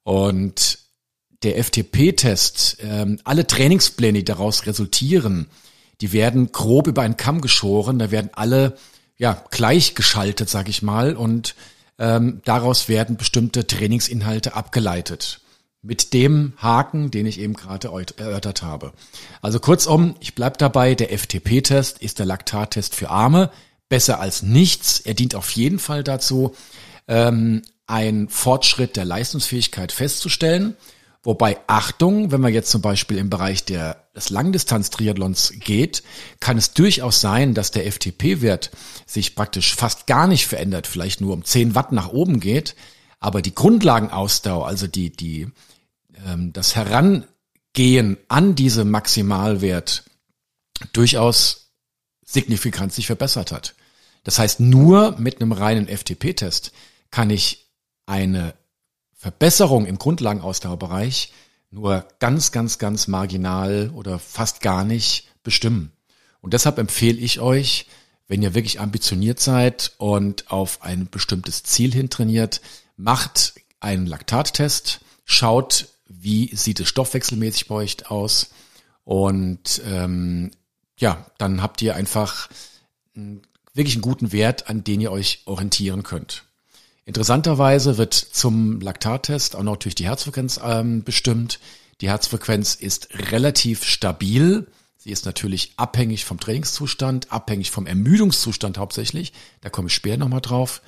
Und 0.05 0.86
der 1.43 1.63
FTP-Test, 1.63 2.79
ähm, 2.81 3.19
alle 3.25 3.47
Trainingspläne, 3.47 4.19
die 4.19 4.25
daraus 4.25 4.67
resultieren, 4.67 5.47
die 6.01 6.13
werden 6.13 6.53
grob 6.53 6.87
über 6.87 7.03
einen 7.03 7.17
Kamm 7.17 7.41
geschoren, 7.41 7.99
da 7.99 8.11
werden 8.11 8.31
alle 8.33 8.77
ja 9.17 9.45
gleichgeschaltet, 9.51 10.49
sag 10.49 10.69
ich 10.69 10.83
mal, 10.83 11.17
und 11.17 11.55
ähm, 11.99 12.43
daraus 12.45 12.89
werden 12.89 13.17
bestimmte 13.17 13.67
Trainingsinhalte 13.67 14.55
abgeleitet 14.55 15.41
mit 15.87 16.13
dem 16.13 16.53
Haken, 16.57 17.11
den 17.11 17.27
ich 17.27 17.39
eben 17.39 17.55
gerade 17.55 17.89
erörtert 18.17 18.63
habe. 18.63 18.93
Also 19.41 19.61
kurzum, 19.61 20.17
ich 20.21 20.35
bleib 20.35 20.59
dabei, 20.59 20.95
der 20.95 21.17
FTP-Test 21.17 21.99
ist 21.99 22.19
der 22.19 22.27
Laktattest 22.27 22.95
für 22.95 23.09
Arme, 23.09 23.51
besser 23.89 24.21
als 24.21 24.43
nichts. 24.43 25.01
Er 25.01 25.15
dient 25.15 25.35
auf 25.35 25.51
jeden 25.51 25.79
Fall 25.79 26.03
dazu, 26.03 26.55
ähm, 27.07 27.63
einen 27.87 28.29
Fortschritt 28.29 28.97
der 28.97 29.05
Leistungsfähigkeit 29.05 29.93
festzustellen. 29.93 30.77
Wobei 31.27 31.59
Achtung, 31.67 32.31
wenn 32.31 32.41
man 32.41 32.55
jetzt 32.55 32.71
zum 32.71 32.83
Beispiel 32.83 33.19
im 33.19 33.31
Bereich 33.31 33.65
der, 33.65 34.07
des 34.15 34.31
Langdistanz-Triathlons 34.31 35.55
geht, 35.59 36.05
kann 36.39 36.57
es 36.57 36.73
durchaus 36.73 37.21
sein, 37.21 37.53
dass 37.53 37.73
der 37.73 37.91
FTP-Wert 37.91 38.71
sich 39.07 39.35
praktisch 39.35 39.75
fast 39.75 40.07
gar 40.07 40.29
nicht 40.29 40.47
verändert, 40.47 40.87
vielleicht 40.87 41.21
nur 41.21 41.35
um 41.35 41.45
10 41.45 41.75
Watt 41.75 41.91
nach 41.91 42.11
oben 42.11 42.39
geht, 42.39 42.77
aber 43.19 43.43
die 43.43 43.57
Grundlagenausdauer, 43.57 44.69
also 44.69 44.87
die, 44.87 45.11
die 45.11 45.49
ähm, 46.25 46.53
das 46.53 46.77
Herangehen 46.77 48.19
an 48.29 48.55
diese 48.55 48.85
Maximalwert 48.85 50.05
durchaus 50.93 51.73
signifikant 52.25 52.93
sich 52.93 53.09
verbessert 53.09 53.51
hat. 53.51 53.75
Das 54.23 54.39
heißt, 54.39 54.61
nur 54.61 55.17
mit 55.19 55.41
einem 55.41 55.51
reinen 55.51 55.89
FTP-Test 55.89 56.71
kann 57.11 57.31
ich 57.31 57.67
eine 58.07 58.55
Verbesserung 59.27 59.87
im 59.87 59.99
Grundlagenausdauerbereich 59.99 61.33
nur 61.73 62.07
ganz, 62.21 62.53
ganz, 62.53 62.79
ganz 62.79 63.09
marginal 63.09 63.91
oder 63.93 64.21
fast 64.21 64.61
gar 64.61 64.85
nicht 64.85 65.27
bestimmen. 65.43 65.91
Und 66.41 66.55
deshalb 66.55 66.79
empfehle 66.79 67.19
ich 67.19 67.41
euch, 67.41 67.87
wenn 68.29 68.41
ihr 68.41 68.55
wirklich 68.55 68.79
ambitioniert 68.79 69.41
seid 69.41 69.95
und 69.99 70.49
auf 70.53 70.83
ein 70.83 71.09
bestimmtes 71.11 71.65
Ziel 71.65 71.93
hin 71.93 72.09
trainiert, 72.09 72.61
macht 72.97 73.55
einen 73.81 74.07
Laktattest, 74.07 75.01
schaut, 75.25 75.89
wie 76.07 76.55
sieht 76.55 76.79
es 76.79 76.87
stoffwechselmäßig 76.87 77.67
bei 77.67 77.75
euch 77.75 78.09
aus. 78.09 78.51
Und 79.03 79.83
ähm, 79.87 80.53
ja, 81.01 81.27
dann 81.39 81.63
habt 81.63 81.83
ihr 81.83 81.97
einfach 81.97 82.49
wirklich 83.75 83.97
einen 83.97 84.03
guten 84.03 84.31
Wert, 84.31 84.71
an 84.71 84.85
den 84.85 85.01
ihr 85.01 85.11
euch 85.11 85.43
orientieren 85.47 86.05
könnt. 86.05 86.46
Interessanterweise 87.07 87.99
wird 87.99 88.15
zum 88.15 88.81
Laktattest 88.81 89.55
auch 89.55 89.63
noch 89.63 89.75
natürlich 89.75 89.95
die 89.95 90.07
Herzfrequenz 90.07 90.61
ähm, 90.63 91.05
bestimmt. 91.05 91.61
Die 92.01 92.09
Herzfrequenz 92.09 92.75
ist 92.75 93.09
relativ 93.31 93.85
stabil. 93.85 94.67
Sie 94.97 95.11
ist 95.11 95.25
natürlich 95.25 95.73
abhängig 95.77 96.25
vom 96.25 96.41
Trainingszustand, 96.41 97.31
abhängig 97.31 97.71
vom 97.71 97.87
Ermüdungszustand 97.87 98.77
hauptsächlich. 98.77 99.33
Da 99.61 99.71
komme 99.71 99.87
ich 99.87 99.95
später 99.95 100.17
nochmal 100.17 100.41
drauf. 100.41 100.83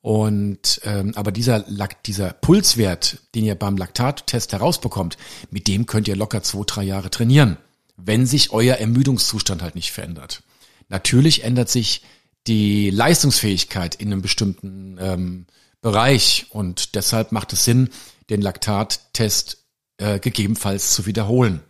Und 0.00 0.80
ähm, 0.84 1.12
aber 1.16 1.32
dieser 1.32 1.64
dieser 2.06 2.34
Pulswert, 2.34 3.18
den 3.34 3.44
ihr 3.44 3.56
beim 3.56 3.76
Laktattest 3.76 4.52
herausbekommt, 4.52 5.16
mit 5.50 5.66
dem 5.66 5.86
könnt 5.86 6.06
ihr 6.06 6.14
locker 6.14 6.44
zwei, 6.44 6.62
drei 6.66 6.84
Jahre 6.84 7.10
trainieren, 7.10 7.56
wenn 7.96 8.26
sich 8.26 8.52
euer 8.52 8.76
Ermüdungszustand 8.76 9.60
halt 9.60 9.74
nicht 9.74 9.90
verändert. 9.90 10.44
Natürlich 10.88 11.42
ändert 11.42 11.68
sich 11.68 12.02
die 12.46 12.90
Leistungsfähigkeit 12.90 13.96
in 13.96 14.12
einem 14.12 14.22
bestimmten 14.22 14.98
ähm, 15.00 15.46
Bereich 15.84 16.46
und 16.48 16.94
deshalb 16.94 17.30
macht 17.30 17.52
es 17.52 17.66
Sinn, 17.66 17.90
den 18.30 18.40
Laktattest 18.40 19.58
äh, 19.98 20.18
gegebenenfalls 20.18 20.94
zu 20.94 21.04
wiederholen. 21.04 21.60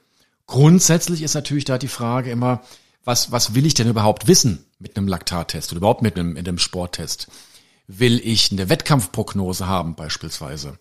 Grundsätzlich 0.46 1.20
ist 1.20 1.34
natürlich 1.34 1.64
da 1.64 1.78
die 1.78 1.88
Frage 1.88 2.30
immer, 2.30 2.62
was 3.02 3.32
was 3.32 3.56
will 3.56 3.66
ich 3.66 3.74
denn 3.74 3.88
überhaupt 3.88 4.28
wissen 4.28 4.66
mit 4.78 4.96
einem 4.96 5.08
Laktattest 5.08 5.72
oder 5.72 5.78
überhaupt 5.78 6.02
mit 6.02 6.16
einem, 6.16 6.34
mit 6.34 6.46
einem 6.46 6.58
Sporttest? 6.58 7.26
Will 7.88 8.20
ich 8.24 8.52
eine 8.52 8.68
Wettkampfprognose 8.68 9.66
haben 9.66 9.96
beispielsweise, 9.96 10.78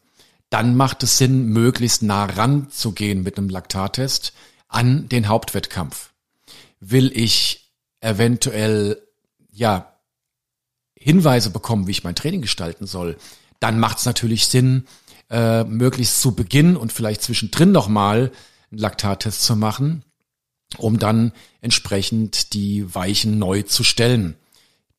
dann 0.51 0.75
macht 0.75 1.01
es 1.01 1.17
Sinn, 1.17 1.47
möglichst 1.47 2.03
nah 2.03 2.25
ran 2.25 2.69
zu 2.69 2.91
gehen 2.91 3.23
mit 3.23 3.39
einem 3.39 3.49
Laktattest 3.49 4.33
an 4.67 5.09
den 5.09 5.27
Hauptwettkampf. 5.27 6.11
Will 6.79 7.11
ich 7.17 7.73
eventuell 7.99 9.01
ja 9.49 9.92
Hinweise 11.03 11.49
bekommen, 11.49 11.87
wie 11.87 11.91
ich 11.91 12.03
mein 12.03 12.15
Training 12.15 12.41
gestalten 12.41 12.85
soll, 12.85 13.17
dann 13.59 13.79
macht 13.79 13.99
es 13.99 14.05
natürlich 14.05 14.47
Sinn, 14.47 14.85
äh, 15.29 15.63
möglichst 15.63 16.21
zu 16.21 16.35
Beginn 16.35 16.75
und 16.75 16.91
vielleicht 16.91 17.21
zwischendrin 17.21 17.71
nochmal 17.71 18.31
einen 18.71 18.79
Laktattest 18.79 19.43
zu 19.43 19.55
machen, 19.55 20.03
um 20.77 20.99
dann 20.99 21.31
entsprechend 21.61 22.53
die 22.53 22.93
Weichen 22.93 23.39
neu 23.39 23.63
zu 23.63 23.83
stellen. 23.83 24.35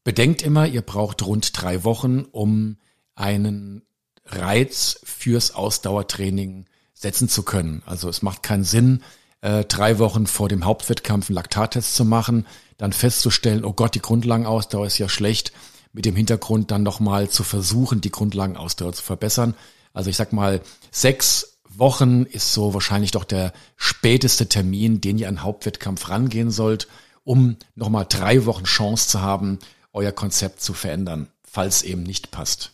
Bedenkt 0.03 0.43
immer, 0.43 0.67
ihr 0.67 0.83
braucht 0.83 1.25
rund 1.25 1.61
drei 1.61 1.85
Wochen, 1.85 2.25
um 2.31 2.77
einen 3.15 3.83
Reiz 4.27 5.01
fürs 5.05 5.55
Ausdauertraining 5.55 6.67
setzen 6.93 7.29
zu 7.29 7.43
können. 7.43 7.83
Also 7.87 8.09
es 8.09 8.23
macht 8.23 8.43
keinen 8.43 8.65
Sinn, 8.65 9.03
äh, 9.41 9.65
drei 9.65 9.99
Wochen 9.99 10.27
vor 10.27 10.49
dem 10.49 10.65
Hauptwettkampf 10.65 11.29
einen 11.29 11.35
Laktattest 11.35 11.95
zu 11.95 12.05
machen, 12.05 12.47
dann 12.79 12.93
festzustellen, 12.93 13.65
oh 13.65 13.73
Gott, 13.73 13.95
die 13.95 14.01
Grundlagenausdauer 14.01 14.87
ist 14.87 14.99
ja 14.99 15.09
schlecht, 15.09 15.53
mit 15.95 16.05
dem 16.05 16.17
Hintergrund 16.17 16.71
dann 16.71 16.83
nochmal 16.83 17.31
zu 17.31 17.45
versuchen, 17.45 18.03
die 18.03 18.11
Grundlagenausdauer 18.11 18.93
zu 18.93 19.03
verbessern. 19.03 19.55
Also 19.95 20.11
ich 20.11 20.17
sag 20.17 20.33
mal, 20.33 20.61
sechs 20.91 21.59
Wochen 21.69 22.25
ist 22.25 22.53
so 22.53 22.75
wahrscheinlich 22.75 23.13
doch 23.13 23.25
der 23.25 23.53
späteste 23.77 24.49
Termin, 24.49 25.01
den 25.01 25.19
ihr 25.19 25.29
an 25.29 25.43
Hauptwettkampf 25.43 26.11
rangehen 26.11 26.51
sollt, 26.51 26.89
um 27.23 27.57
nochmal 27.77 28.07
drei 28.09 28.45
Wochen 28.45 28.65
Chance 28.65 29.09
zu 29.09 29.23
haben, 29.23 29.61
euer 29.93 30.13
Konzept 30.13 30.61
zu 30.61 30.75
verändern, 30.75 31.29
falls 31.45 31.83
eben 31.83 32.03
nicht 32.03 32.33
passt. 32.33 32.73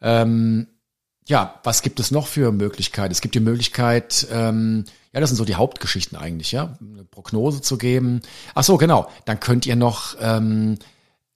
Ähm, 0.00 0.68
ja, 1.26 1.60
was 1.64 1.82
gibt 1.82 1.98
es 1.98 2.10
noch 2.10 2.26
für 2.26 2.52
Möglichkeiten? 2.52 3.12
Es 3.12 3.20
gibt 3.20 3.34
die 3.34 3.40
Möglichkeit, 3.40 4.26
ähm, 4.30 4.84
ja, 5.12 5.20
das 5.20 5.30
sind 5.30 5.36
so 5.36 5.44
die 5.44 5.54
Hauptgeschichten 5.54 6.16
eigentlich, 6.16 6.52
ja, 6.52 6.78
eine 6.80 7.04
Prognose 7.04 7.62
zu 7.62 7.78
geben. 7.78 8.20
Ach 8.54 8.64
so, 8.64 8.76
genau. 8.76 9.10
Dann 9.24 9.40
könnt 9.40 9.66
ihr 9.66 9.76
noch 9.76 10.16
ähm, 10.20 10.78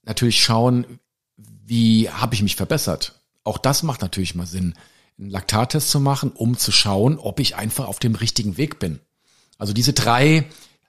natürlich 0.02 0.42
schauen, 0.42 0.98
wie 1.36 2.10
habe 2.10 2.34
ich 2.34 2.42
mich 2.42 2.56
verbessert. 2.56 3.20
Auch 3.44 3.58
das 3.58 3.82
macht 3.82 4.02
natürlich 4.02 4.34
mal 4.34 4.46
Sinn, 4.46 4.74
einen 5.18 5.30
Laktattest 5.30 5.90
zu 5.90 6.00
machen, 6.00 6.32
um 6.32 6.56
zu 6.56 6.72
schauen, 6.72 7.18
ob 7.18 7.40
ich 7.40 7.56
einfach 7.56 7.86
auf 7.86 7.98
dem 7.98 8.14
richtigen 8.14 8.56
Weg 8.56 8.78
bin. 8.78 9.00
Also 9.58 9.72
diese 9.72 9.92
drei 9.92 10.46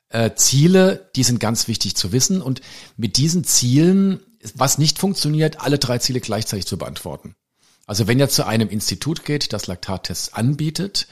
äh, 0.10 0.32
Ziele, 0.36 1.10
die 1.16 1.24
sind 1.24 1.40
ganz 1.40 1.68
wichtig 1.68 1.96
zu 1.96 2.12
wissen 2.12 2.42
und 2.42 2.62
mit 2.98 3.18
diesen 3.18 3.44
Zielen, 3.44 4.20
was 4.56 4.78
nicht 4.78 5.00
funktioniert, 5.00 5.62
alle 5.62 5.80
drei 5.80 5.98
Ziele 6.00 6.20
gleichzeitig 6.20 6.66
zu 6.66 6.78
beantworten. 6.78 7.36
Also 7.86 8.08
wenn 8.08 8.20
ihr 8.20 8.30
zu 8.30 8.46
einem 8.46 8.70
Institut 8.70 9.26
geht, 9.26 9.54
das 9.54 9.68
Laktattests 9.68 10.34
anbietet, 10.34 11.08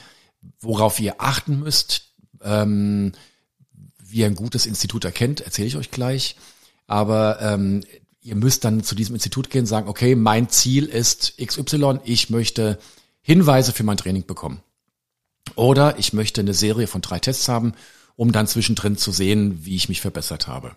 worauf 0.60 1.00
ihr 1.00 1.16
achten 1.20 1.60
müsst, 1.60 2.14
ähm, 2.42 3.12
wie 4.00 4.20
ihr 4.20 4.26
ein 4.26 4.36
gutes 4.36 4.66
Institut 4.66 5.06
erkennt, 5.06 5.42
erzähle 5.42 5.68
ich 5.68 5.78
euch 5.78 5.92
gleich. 5.92 6.36
Aber 6.92 7.42
ähm, 7.42 7.84
ihr 8.22 8.36
müsst 8.36 8.64
dann 8.64 8.84
zu 8.84 8.96
diesem 8.96 9.16
Institut 9.16 9.50
gehen 9.50 9.62
und 9.62 9.68
sagen, 9.68 9.88
okay, 9.88 10.16
mein 10.16 10.50
Ziel 10.50 10.86
ist 10.86 11.38
XY, 11.44 12.00
ich 12.04 12.30
möchte 12.30 12.78
Hinweise 13.22 13.72
für 13.72 13.84
mein 13.84 13.98
Training 13.98 14.26
bekommen. 14.26 14.62
Oder 15.56 15.98
ich 16.00 16.14
möchte 16.14 16.42
eine 16.42 16.54
Serie 16.54 16.88
von 16.88 17.02
drei 17.02 17.20
Tests 17.20 17.48
haben 17.48 17.74
um 18.16 18.32
dann 18.32 18.46
zwischendrin 18.46 18.98
zu 18.98 19.12
sehen, 19.12 19.66
wie 19.66 19.76
ich 19.76 19.90
mich 19.90 20.02
verbessert 20.02 20.48
habe. 20.48 20.76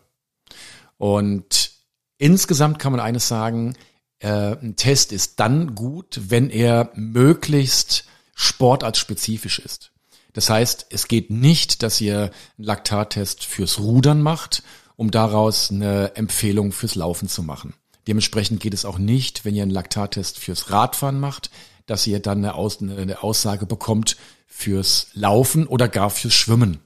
Und 0.97 1.73
insgesamt 2.17 2.79
kann 2.79 2.93
man 2.93 3.01
eines 3.01 3.29
sagen, 3.29 3.77
äh, 4.21 4.57
ein 4.57 4.77
Test 4.77 5.13
ist 5.13 5.41
dann 5.41 5.75
gut, 5.75 6.21
wenn 6.29 6.49
er 6.49 6.91
möglichst 6.95 8.07
sportartspezifisch 8.35 9.59
ist. 9.59 9.93
Das 10.33 10.51
heißt, 10.51 10.87
es 10.89 11.07
geht 11.07 11.31
nicht, 11.31 11.83
dass 11.83 12.01
ihr 12.01 12.31
einen 12.57 12.67
Laktattest 12.67 13.45
fürs 13.45 13.79
Rudern 13.79 14.23
macht, 14.23 14.63
um 14.97 15.11
daraus 15.11 15.71
eine 15.71 16.17
Empfehlung 16.17 16.73
fürs 16.73 16.95
Laufen 16.95 17.29
zu 17.29 17.43
machen. 17.43 17.75
Dementsprechend 18.07 18.61
geht 18.61 18.75
es 18.75 18.85
auch 18.85 18.99
nicht, 18.99 19.45
wenn 19.45 19.55
ihr 19.55 19.63
einen 19.63 19.71
Laktattest 19.71 20.39
fürs 20.39 20.71
Radfahren 20.71 21.19
macht, 21.19 21.51
dass 21.87 22.07
ihr 22.07 22.21
dann 22.21 22.45
eine, 22.45 23.23
Aussage 23.23 23.67
bekommt 23.67 24.17
fürs 24.47 25.09
Laufen 25.15 25.67
oder 25.67 25.89
gar 25.89 26.11
fürs 26.11 26.35
Schwimmen. 26.35 26.79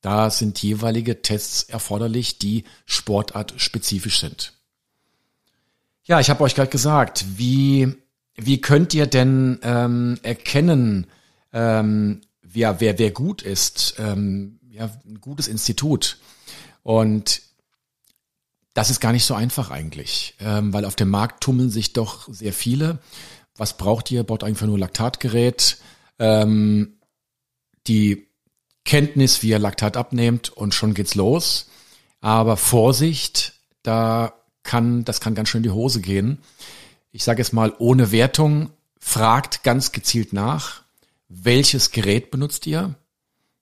Da 0.00 0.30
sind 0.30 0.62
jeweilige 0.62 1.22
Tests 1.22 1.64
erforderlich, 1.64 2.38
die 2.38 2.64
sportartspezifisch 2.84 4.20
sind. 4.20 4.52
Ja, 6.04 6.20
ich 6.20 6.30
habe 6.30 6.44
euch 6.44 6.54
gerade 6.54 6.70
gesagt, 6.70 7.24
wie, 7.36 7.94
wie 8.36 8.60
könnt 8.60 8.94
ihr 8.94 9.06
denn 9.06 9.58
ähm, 9.62 10.18
erkennen, 10.22 11.08
ähm, 11.52 12.20
wer, 12.42 12.80
wer, 12.80 12.98
wer 12.98 13.10
gut 13.10 13.42
ist, 13.42 13.96
ähm, 13.98 14.60
ja, 14.70 14.90
ein 15.04 15.20
gutes 15.20 15.48
Institut. 15.48 16.18
Und 16.84 17.42
das 18.76 18.90
ist 18.90 19.00
gar 19.00 19.12
nicht 19.12 19.24
so 19.24 19.32
einfach 19.32 19.70
eigentlich, 19.70 20.34
ähm, 20.38 20.74
weil 20.74 20.84
auf 20.84 20.96
dem 20.96 21.08
Markt 21.08 21.42
tummeln 21.42 21.70
sich 21.70 21.94
doch 21.94 22.28
sehr 22.30 22.52
viele. 22.52 22.98
Was 23.56 23.78
braucht 23.78 24.10
ihr? 24.10 24.22
Baut 24.22 24.44
einfach 24.44 24.66
nur 24.66 24.78
Laktatgerät. 24.78 25.78
Ähm, 26.18 26.98
die 27.86 28.28
Kenntnis, 28.84 29.42
wie 29.42 29.48
ihr 29.48 29.58
Laktat 29.58 29.96
abnehmt 29.96 30.50
und 30.50 30.74
schon 30.74 30.92
geht's 30.92 31.14
los. 31.14 31.70
Aber 32.20 32.58
Vorsicht, 32.58 33.54
da 33.82 34.34
kann, 34.62 35.06
das 35.06 35.22
kann 35.22 35.34
ganz 35.34 35.48
schön 35.48 35.60
in 35.60 35.70
die 35.70 35.70
Hose 35.70 36.02
gehen. 36.02 36.42
Ich 37.12 37.24
sage 37.24 37.40
es 37.40 37.54
mal 37.54 37.72
ohne 37.78 38.12
Wertung, 38.12 38.68
fragt 39.00 39.62
ganz 39.62 39.92
gezielt 39.92 40.34
nach, 40.34 40.82
welches 41.30 41.92
Gerät 41.92 42.30
benutzt 42.30 42.66
ihr? 42.66 42.94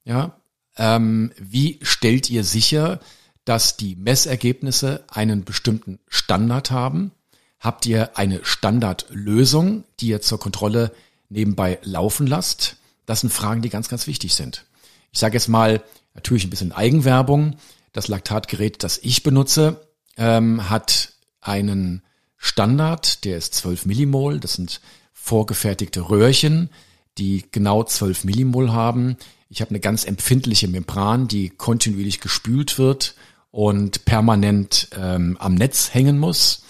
Ja, 0.04 0.40
ähm, 0.76 1.32
wie 1.38 1.78
stellt 1.82 2.30
ihr 2.30 2.42
sicher, 2.42 2.98
dass 3.44 3.76
die 3.76 3.96
Messergebnisse 3.96 5.04
einen 5.08 5.44
bestimmten 5.44 5.98
Standard 6.08 6.70
haben? 6.70 7.12
Habt 7.60 7.86
ihr 7.86 8.16
eine 8.18 8.44
Standardlösung, 8.44 9.84
die 10.00 10.08
ihr 10.08 10.20
zur 10.20 10.38
Kontrolle 10.38 10.92
nebenbei 11.28 11.78
laufen 11.82 12.26
lasst? 12.26 12.76
Das 13.06 13.20
sind 13.20 13.32
Fragen, 13.32 13.62
die 13.62 13.70
ganz, 13.70 13.88
ganz 13.88 14.06
wichtig 14.06 14.34
sind. 14.34 14.64
Ich 15.12 15.18
sage 15.18 15.34
jetzt 15.34 15.48
mal 15.48 15.82
natürlich 16.14 16.44
ein 16.44 16.50
bisschen 16.50 16.72
Eigenwerbung. 16.72 17.56
Das 17.92 18.08
Laktatgerät, 18.08 18.82
das 18.82 18.98
ich 19.02 19.22
benutze, 19.22 19.88
ähm, 20.16 20.68
hat 20.68 21.12
einen 21.40 22.02
Standard, 22.36 23.24
der 23.24 23.38
ist 23.38 23.54
12 23.54 23.86
Millimol. 23.86 24.40
Das 24.40 24.54
sind 24.54 24.80
vorgefertigte 25.12 26.08
Röhrchen, 26.10 26.70
die 27.18 27.44
genau 27.50 27.84
12 27.84 28.24
Millimol 28.24 28.72
haben. 28.72 29.16
Ich 29.48 29.60
habe 29.60 29.70
eine 29.70 29.80
ganz 29.80 30.04
empfindliche 30.04 30.68
Membran, 30.68 31.28
die 31.28 31.50
kontinuierlich 31.50 32.20
gespült 32.20 32.78
wird 32.78 33.14
und 33.54 34.04
permanent 34.04 34.88
ähm, 34.98 35.36
am 35.38 35.54
Netz 35.54 35.94
hängen 35.94 36.18
muss. 36.18 36.64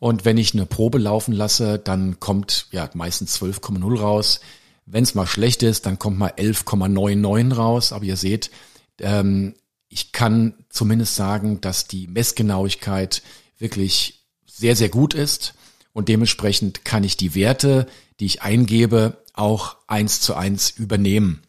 Und 0.00 0.24
wenn 0.24 0.36
ich 0.36 0.52
eine 0.52 0.66
Probe 0.66 0.98
laufen 0.98 1.30
lasse, 1.30 1.78
dann 1.78 2.18
kommt 2.18 2.66
ja 2.72 2.90
meistens 2.94 3.40
12,0 3.40 4.00
raus. 4.00 4.40
Wenn 4.84 5.04
es 5.04 5.14
mal 5.14 5.28
schlecht 5.28 5.62
ist, 5.62 5.86
dann 5.86 5.96
kommt 5.96 6.18
mal 6.18 6.32
11,99 6.32 7.54
raus. 7.54 7.92
Aber 7.92 8.04
ihr 8.04 8.16
seht, 8.16 8.50
ähm, 8.98 9.54
ich 9.88 10.10
kann 10.10 10.54
zumindest 10.70 11.14
sagen, 11.14 11.60
dass 11.60 11.86
die 11.86 12.08
Messgenauigkeit 12.08 13.22
wirklich 13.60 14.24
sehr, 14.44 14.74
sehr 14.74 14.88
gut 14.88 15.14
ist. 15.14 15.54
Und 15.92 16.08
dementsprechend 16.08 16.84
kann 16.84 17.04
ich 17.04 17.16
die 17.16 17.36
Werte, 17.36 17.86
die 18.18 18.26
ich 18.26 18.42
eingebe, 18.42 19.18
auch 19.34 19.76
eins 19.86 20.20
zu 20.20 20.34
eins 20.34 20.70
übernehmen. 20.70 21.44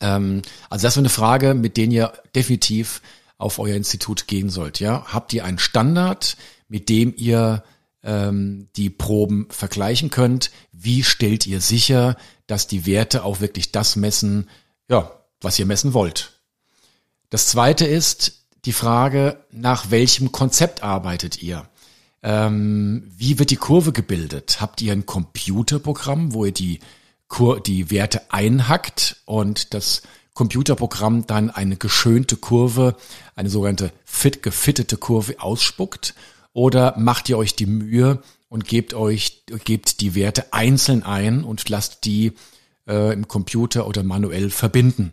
Ähm, 0.00 0.42
also 0.68 0.84
das 0.84 0.94
ist 0.94 0.98
eine 0.98 1.08
Frage, 1.08 1.54
mit 1.54 1.76
denen 1.76 1.90
ihr 1.90 2.12
definitiv 2.36 3.02
auf 3.40 3.58
euer 3.58 3.76
Institut 3.76 4.26
gehen 4.26 4.50
sollt. 4.50 4.80
Ja, 4.80 5.04
habt 5.06 5.32
ihr 5.32 5.44
einen 5.44 5.58
Standard, 5.58 6.36
mit 6.68 6.88
dem 6.88 7.14
ihr 7.16 7.64
ähm, 8.02 8.68
die 8.76 8.90
Proben 8.90 9.46
vergleichen 9.50 10.10
könnt? 10.10 10.50
Wie 10.72 11.02
stellt 11.02 11.46
ihr 11.46 11.60
sicher, 11.60 12.16
dass 12.46 12.66
die 12.66 12.86
Werte 12.86 13.24
auch 13.24 13.40
wirklich 13.40 13.72
das 13.72 13.96
messen, 13.96 14.48
ja, 14.88 15.10
was 15.40 15.58
ihr 15.58 15.66
messen 15.66 15.94
wollt? 15.94 16.32
Das 17.30 17.46
zweite 17.46 17.86
ist 17.86 18.44
die 18.64 18.72
Frage, 18.72 19.44
nach 19.50 19.90
welchem 19.90 20.32
Konzept 20.32 20.82
arbeitet 20.82 21.42
ihr? 21.42 21.68
Ähm, 22.22 23.10
wie 23.16 23.38
wird 23.38 23.50
die 23.50 23.56
Kurve 23.56 23.92
gebildet? 23.92 24.60
Habt 24.60 24.82
ihr 24.82 24.92
ein 24.92 25.06
Computerprogramm, 25.06 26.34
wo 26.34 26.44
ihr 26.44 26.52
die, 26.52 26.80
Kur 27.28 27.60
die 27.60 27.90
Werte 27.90 28.32
einhackt 28.32 29.22
und 29.24 29.72
das 29.72 30.02
Computerprogramm 30.34 31.26
dann 31.26 31.50
eine 31.50 31.76
geschönte 31.76 32.36
Kurve, 32.36 32.96
eine 33.34 33.50
sogenannte 33.50 33.92
fit 34.04 34.42
gefittete 34.42 34.96
Kurve 34.96 35.40
ausspuckt? 35.40 36.14
Oder 36.52 36.98
macht 36.98 37.28
ihr 37.28 37.38
euch 37.38 37.54
die 37.54 37.66
Mühe 37.66 38.22
und 38.48 38.66
gebt 38.66 38.94
euch, 38.94 39.44
gebt 39.64 40.00
die 40.00 40.14
Werte 40.14 40.52
einzeln 40.52 41.02
ein 41.02 41.44
und 41.44 41.68
lasst 41.68 42.04
die 42.04 42.32
äh, 42.88 43.12
im 43.12 43.28
Computer 43.28 43.86
oder 43.86 44.02
manuell 44.02 44.50
verbinden? 44.50 45.12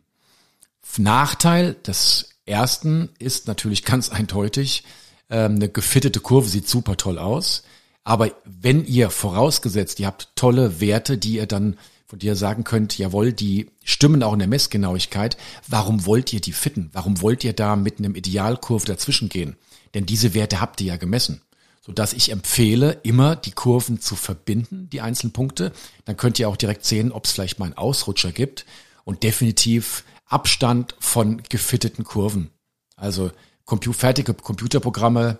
Nachteil 0.97 1.75
des 1.85 2.29
ersten 2.45 3.09
ist 3.19 3.47
natürlich 3.47 3.83
ganz 3.85 4.09
eindeutig, 4.09 4.83
ähm, 5.29 5.55
eine 5.55 5.69
gefittete 5.69 6.19
Kurve 6.19 6.47
sieht 6.49 6.67
super 6.67 6.97
toll 6.97 7.19
aus. 7.19 7.63
Aber 8.03 8.31
wenn 8.45 8.85
ihr 8.85 9.09
vorausgesetzt, 9.09 9.99
ihr 9.99 10.07
habt 10.07 10.29
tolle 10.35 10.79
Werte, 10.79 11.17
die 11.17 11.35
ihr 11.35 11.45
dann 11.45 11.77
von 12.07 12.19
dir 12.19 12.37
sagen 12.37 12.63
könnt, 12.63 12.97
jawohl, 12.97 13.33
die 13.33 13.69
stimmen 13.83 14.23
auch 14.23 14.31
in 14.31 14.39
der 14.39 14.47
Messgenauigkeit, 14.47 15.35
warum 15.67 16.05
wollt 16.05 16.31
ihr 16.31 16.39
die 16.39 16.53
fitten? 16.53 16.89
Warum 16.93 17.21
wollt 17.21 17.43
ihr 17.43 17.53
da 17.53 17.75
mit 17.75 17.99
einem 17.99 18.15
Idealkurve 18.15 18.85
dazwischen 18.85 19.27
gehen? 19.27 19.57
Denn 19.93 20.05
diese 20.05 20.33
Werte 20.33 20.61
habt 20.61 20.79
ihr 20.79 20.87
ja 20.87 20.97
gemessen. 20.97 21.41
Sodass 21.81 22.13
ich 22.13 22.31
empfehle, 22.31 22.99
immer 23.03 23.35
die 23.35 23.51
Kurven 23.51 23.99
zu 23.99 24.15
verbinden, 24.15 24.89
die 24.89 25.01
einzelnen 25.01 25.33
Punkte. 25.33 25.73
Dann 26.05 26.17
könnt 26.17 26.39
ihr 26.39 26.47
auch 26.47 26.57
direkt 26.57 26.85
sehen, 26.85 27.11
ob 27.11 27.25
es 27.25 27.31
vielleicht 27.31 27.59
mal 27.59 27.65
einen 27.65 27.77
Ausrutscher 27.77 28.31
gibt. 28.31 28.65
Und 29.03 29.23
definitiv 29.23 30.03
Abstand 30.25 30.95
von 30.99 31.41
gefitteten 31.49 32.03
Kurven. 32.03 32.51
Also 32.95 33.31
fertige 33.65 34.33
Computerprogramme 34.33 35.39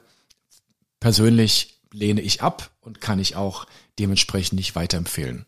persönlich 1.00 1.80
lehne 1.92 2.22
ich 2.22 2.42
ab 2.42 2.72
und 2.82 3.02
kann 3.02 3.20
ich 3.20 3.36
auch 3.36 3.66
dementsprechend 4.00 4.58
nicht 4.58 4.76
weiterempfehlen. 4.76 5.46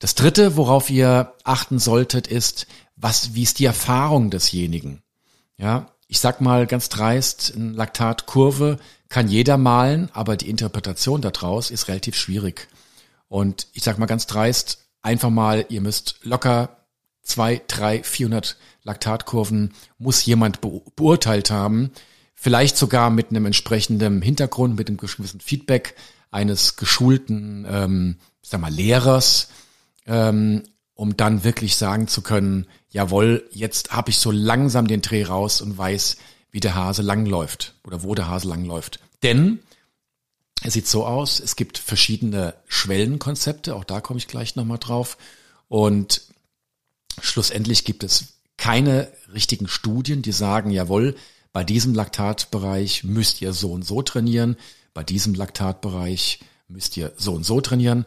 Das 0.00 0.14
dritte, 0.14 0.56
worauf 0.56 0.90
ihr 0.90 1.34
achten 1.44 1.78
solltet, 1.78 2.26
ist, 2.26 2.66
was, 2.96 3.34
wie 3.34 3.42
ist 3.42 3.58
die 3.58 3.66
Erfahrung 3.66 4.30
desjenigen? 4.30 5.02
Ja, 5.56 5.94
ich 6.08 6.18
sag 6.18 6.40
mal 6.40 6.66
ganz 6.66 6.88
dreist, 6.88 7.52
eine 7.54 7.72
Laktatkurve 7.72 8.78
kann 9.10 9.28
jeder 9.28 9.58
malen, 9.58 10.08
aber 10.12 10.36
die 10.36 10.48
Interpretation 10.48 11.20
daraus 11.20 11.70
ist 11.70 11.86
relativ 11.88 12.16
schwierig. 12.16 12.68
Und 13.28 13.68
ich 13.74 13.84
sag 13.84 13.98
mal 13.98 14.06
ganz 14.06 14.26
dreist, 14.26 14.86
einfach 15.02 15.30
mal, 15.30 15.66
ihr 15.68 15.82
müsst 15.82 16.16
locker 16.22 16.78
zwei, 17.22 17.60
drei, 17.68 18.02
vierhundert 18.02 18.56
Laktatkurven 18.82 19.74
muss 19.98 20.24
jemand 20.24 20.60
beurteilt 20.96 21.50
haben, 21.50 21.90
vielleicht 22.34 22.78
sogar 22.78 23.10
mit 23.10 23.30
einem 23.30 23.44
entsprechenden 23.44 24.22
Hintergrund, 24.22 24.76
mit 24.76 24.88
einem 24.88 24.96
gewissen 24.96 25.40
Feedback 25.40 25.94
eines 26.30 26.76
geschulten, 26.76 27.66
ähm, 27.68 28.16
sag 28.40 28.62
mal, 28.62 28.72
Lehrers, 28.72 29.48
ähm, 30.06 30.62
um 30.94 31.16
dann 31.16 31.44
wirklich 31.44 31.76
sagen 31.76 32.08
zu 32.08 32.22
können, 32.22 32.66
jawohl, 32.90 33.48
jetzt 33.52 33.92
habe 33.92 34.10
ich 34.10 34.18
so 34.18 34.30
langsam 34.30 34.86
den 34.86 35.02
Dreh 35.02 35.24
raus 35.24 35.60
und 35.60 35.78
weiß, 35.78 36.16
wie 36.50 36.60
der 36.60 36.74
Hase 36.74 37.02
langläuft 37.02 37.74
oder 37.84 38.02
wo 38.02 38.14
der 38.14 38.28
Hase 38.28 38.48
langläuft. 38.48 39.00
Denn 39.22 39.60
es 40.62 40.74
sieht 40.74 40.86
so 40.86 41.06
aus, 41.06 41.40
es 41.40 41.56
gibt 41.56 41.78
verschiedene 41.78 42.54
Schwellenkonzepte, 42.66 43.74
auch 43.74 43.84
da 43.84 44.00
komme 44.00 44.18
ich 44.18 44.28
gleich 44.28 44.56
nochmal 44.56 44.78
drauf. 44.78 45.16
Und 45.68 46.22
schlussendlich 47.20 47.84
gibt 47.84 48.02
es 48.04 48.34
keine 48.56 49.10
richtigen 49.32 49.68
Studien, 49.68 50.20
die 50.20 50.32
sagen, 50.32 50.70
jawohl, 50.70 51.16
bei 51.52 51.64
diesem 51.64 51.94
Laktatbereich 51.94 53.04
müsst 53.04 53.40
ihr 53.40 53.52
so 53.52 53.72
und 53.72 53.84
so 53.84 54.02
trainieren, 54.02 54.56
bei 54.92 55.02
diesem 55.02 55.34
Laktatbereich 55.34 56.40
müsst 56.68 56.96
ihr 56.96 57.12
so 57.16 57.32
und 57.32 57.44
so 57.44 57.60
trainieren. 57.60 58.04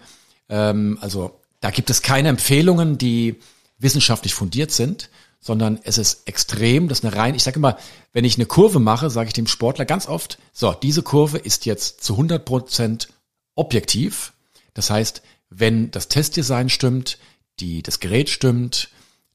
Ähm, 0.48 0.98
also 1.02 1.40
da 1.64 1.72
gibt 1.72 1.90
es 1.90 2.02
keine 2.02 2.28
Empfehlungen, 2.28 2.98
die 2.98 3.40
wissenschaftlich 3.78 4.34
fundiert 4.34 4.72
sind, 4.72 5.10
sondern 5.40 5.80
es 5.84 5.98
ist 5.98 6.28
extrem, 6.28 6.90
das 6.90 7.00
ist 7.00 7.06
eine 7.06 7.16
rein, 7.16 7.36
ich 7.36 7.44
sage 7.44 7.56
immer, 7.56 7.78
wenn 8.12 8.26
ich 8.26 8.36
eine 8.36 8.46
Kurve 8.46 8.80
mache, 8.80 9.10
sage 9.10 9.28
ich 9.28 9.34
dem 9.34 9.48
Sportler 9.48 9.86
ganz 9.86 10.10
oft, 10.10 10.40
so, 10.52 10.74
diese 10.74 11.04
Kurve 11.04 11.38
ist 11.38 11.66
jetzt 11.66 12.04
zu 12.04 12.16
100 12.16 12.44
Prozent 12.44 13.08
objektiv. 13.56 14.34
Das 14.74 14.90
heißt, 14.90 15.22
wenn 15.50 15.90
das 15.92 16.10
Testdesign 16.10 16.68
stimmt, 16.68 17.18
die, 17.62 17.82
das 17.82 18.02
Gerät 18.02 18.30
stimmt, 18.30 18.90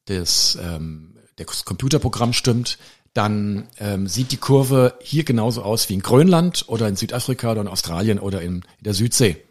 das, 0.04 0.58
ähm, 0.60 1.16
das 1.36 1.64
Computerprogramm 1.64 2.34
stimmt, 2.34 2.76
dann 3.14 3.68
ähm, 3.78 4.06
sieht 4.06 4.32
die 4.32 4.36
Kurve 4.36 4.98
hier 5.00 5.24
genauso 5.24 5.62
aus 5.62 5.88
wie 5.88 5.94
in 5.94 6.02
Grönland 6.02 6.66
oder 6.68 6.88
in 6.88 6.96
Südafrika 6.96 7.52
oder 7.52 7.62
in 7.62 7.68
Australien 7.68 8.18
oder 8.18 8.42
in, 8.42 8.56
in 8.56 8.84
der 8.84 8.92
Südsee. 8.92 9.47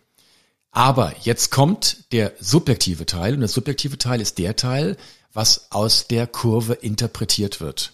Aber 0.72 1.14
jetzt 1.22 1.50
kommt 1.52 2.12
der 2.12 2.34
subjektive 2.40 3.06
Teil 3.06 3.34
und 3.34 3.40
der 3.40 3.50
subjektive 3.50 3.98
Teil 3.98 4.22
ist 4.22 4.38
der 4.38 4.56
Teil, 4.56 4.98
was 5.34 5.72
aus 5.72 6.08
der 6.08 6.28
Kurve 6.28 6.74
interpretiert 6.74 7.60
wird. 7.62 7.94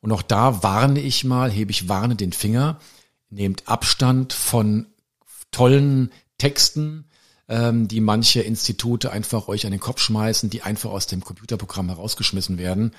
Und 0.00 0.12
auch 0.12 0.22
da 0.22 0.62
warne 0.62 1.00
ich 1.00 1.24
mal, 1.24 1.50
hebe 1.50 1.70
ich 1.70 1.88
warne 1.88 2.16
den 2.16 2.32
Finger, 2.32 2.80
nehmt 3.28 3.68
Abstand 3.68 4.32
von 4.32 4.86
tollen 5.50 6.10
Texten, 6.38 7.04
ähm, 7.48 7.88
die 7.88 8.00
manche 8.00 8.40
Institute 8.40 9.10
einfach 9.10 9.48
euch 9.48 9.66
an 9.66 9.72
den 9.72 9.80
Kopf 9.80 10.00
schmeißen, 10.00 10.50
die 10.50 10.62
einfach 10.62 10.90
aus 10.90 11.06
dem 11.06 11.22
Computerprogramm 11.22 11.88
herausgeschmissen 11.88 12.58
werden. 12.58 12.92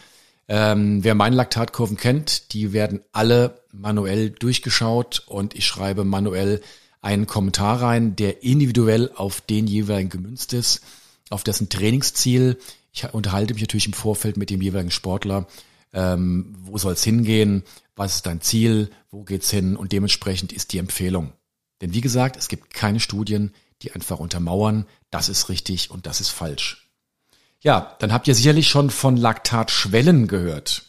Ähm, 0.47 1.03
wer 1.03 1.15
meine 1.15 1.35
Laktatkurven 1.35 1.97
kennt, 1.97 2.53
die 2.53 2.73
werden 2.73 3.01
alle 3.13 3.61
manuell 3.71 4.29
durchgeschaut 4.29 5.23
und 5.27 5.55
ich 5.55 5.65
schreibe 5.65 6.03
manuell 6.03 6.61
einen 7.01 7.27
Kommentar 7.27 7.81
rein, 7.81 8.15
der 8.15 8.43
individuell 8.43 9.11
auf 9.15 9.41
den 9.41 9.67
jeweiligen 9.67 10.09
gemünzt 10.09 10.53
ist, 10.53 10.81
auf 11.29 11.43
dessen 11.43 11.69
Trainingsziel. 11.69 12.57
Ich 12.91 13.11
unterhalte 13.13 13.53
mich 13.53 13.63
natürlich 13.63 13.87
im 13.87 13.93
Vorfeld 13.93 14.37
mit 14.37 14.49
dem 14.49 14.61
jeweiligen 14.61 14.91
Sportler, 14.91 15.47
ähm, 15.93 16.55
wo 16.61 16.77
soll 16.77 16.93
es 16.93 17.03
hingehen, 17.03 17.63
was 17.95 18.15
ist 18.15 18.25
dein 18.25 18.41
Ziel, 18.41 18.89
wo 19.09 19.23
geht's 19.23 19.49
hin 19.49 19.75
und 19.75 19.91
dementsprechend 19.91 20.53
ist 20.53 20.73
die 20.73 20.77
Empfehlung. 20.77 21.33
Denn 21.81 21.93
wie 21.93 22.01
gesagt, 22.01 22.37
es 22.37 22.47
gibt 22.47 22.73
keine 22.73 22.99
Studien, 22.99 23.53
die 23.81 23.91
einfach 23.93 24.19
untermauern, 24.19 24.85
das 25.09 25.27
ist 25.27 25.49
richtig 25.49 25.89
und 25.89 26.05
das 26.05 26.21
ist 26.21 26.29
falsch. 26.29 26.89
Ja, 27.61 27.95
dann 27.99 28.13
habt 28.13 28.27
ihr 28.27 28.35
sicherlich 28.35 28.67
schon 28.67 28.89
von 28.89 29.17
Laktatschwellen 29.17 30.27
gehört. 30.27 30.85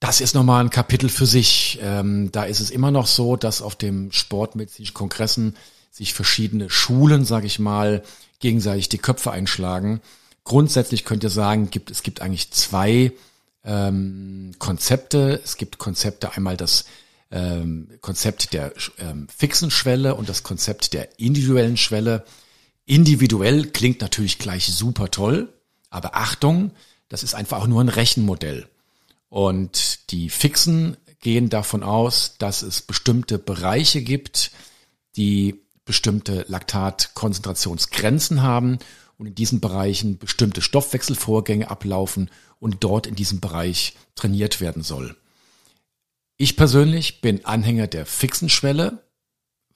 Das 0.00 0.22
ist 0.22 0.34
nochmal 0.34 0.64
ein 0.64 0.70
Kapitel 0.70 1.10
für 1.10 1.26
sich. 1.26 1.78
Ähm, 1.82 2.32
da 2.32 2.44
ist 2.44 2.60
es 2.60 2.70
immer 2.70 2.90
noch 2.90 3.06
so, 3.06 3.36
dass 3.36 3.60
auf 3.60 3.76
dem 3.76 4.10
sportmedizinischen 4.12 4.94
Kongressen 4.94 5.56
sich 5.90 6.14
verschiedene 6.14 6.70
Schulen, 6.70 7.26
sage 7.26 7.46
ich 7.46 7.58
mal, 7.58 8.02
gegenseitig 8.38 8.88
die 8.88 8.98
Köpfe 8.98 9.30
einschlagen. 9.30 10.00
Grundsätzlich 10.44 11.04
könnt 11.04 11.22
ihr 11.22 11.30
sagen, 11.30 11.70
gibt, 11.70 11.90
es 11.90 12.02
gibt 12.02 12.22
eigentlich 12.22 12.50
zwei 12.50 13.12
ähm, 13.62 14.52
Konzepte. 14.58 15.38
Es 15.44 15.58
gibt 15.58 15.76
Konzepte 15.76 16.34
einmal 16.34 16.56
das 16.56 16.86
ähm, 17.30 17.90
Konzept 18.00 18.54
der 18.54 18.72
ähm, 18.98 19.28
fixen 19.28 19.70
Schwelle 19.70 20.14
und 20.14 20.30
das 20.30 20.42
Konzept 20.42 20.94
der 20.94 21.20
individuellen 21.20 21.76
Schwelle. 21.76 22.24
Individuell 22.86 23.66
klingt 23.66 24.00
natürlich 24.00 24.38
gleich 24.38 24.72
super 24.72 25.10
toll, 25.10 25.52
aber 25.90 26.16
Achtung, 26.16 26.72
das 27.10 27.22
ist 27.22 27.34
einfach 27.34 27.60
auch 27.60 27.66
nur 27.66 27.82
ein 27.82 27.90
Rechenmodell. 27.90 28.66
Und 29.30 30.10
die 30.10 30.28
Fixen 30.28 30.96
gehen 31.20 31.48
davon 31.48 31.82
aus, 31.82 32.36
dass 32.38 32.62
es 32.62 32.82
bestimmte 32.82 33.38
Bereiche 33.38 34.02
gibt, 34.02 34.50
die 35.16 35.62
bestimmte 35.84 36.44
Laktatkonzentrationsgrenzen 36.48 38.42
haben 38.42 38.78
und 39.16 39.26
in 39.26 39.34
diesen 39.34 39.60
Bereichen 39.60 40.18
bestimmte 40.18 40.62
Stoffwechselvorgänge 40.62 41.70
ablaufen 41.70 42.30
und 42.58 42.82
dort 42.84 43.06
in 43.06 43.14
diesem 43.14 43.40
Bereich 43.40 43.96
trainiert 44.14 44.60
werden 44.60 44.82
soll. 44.82 45.16
Ich 46.36 46.56
persönlich 46.56 47.20
bin 47.20 47.44
Anhänger 47.44 47.86
der 47.86 48.06
fixen 48.06 48.48
Schwelle, 48.48 49.04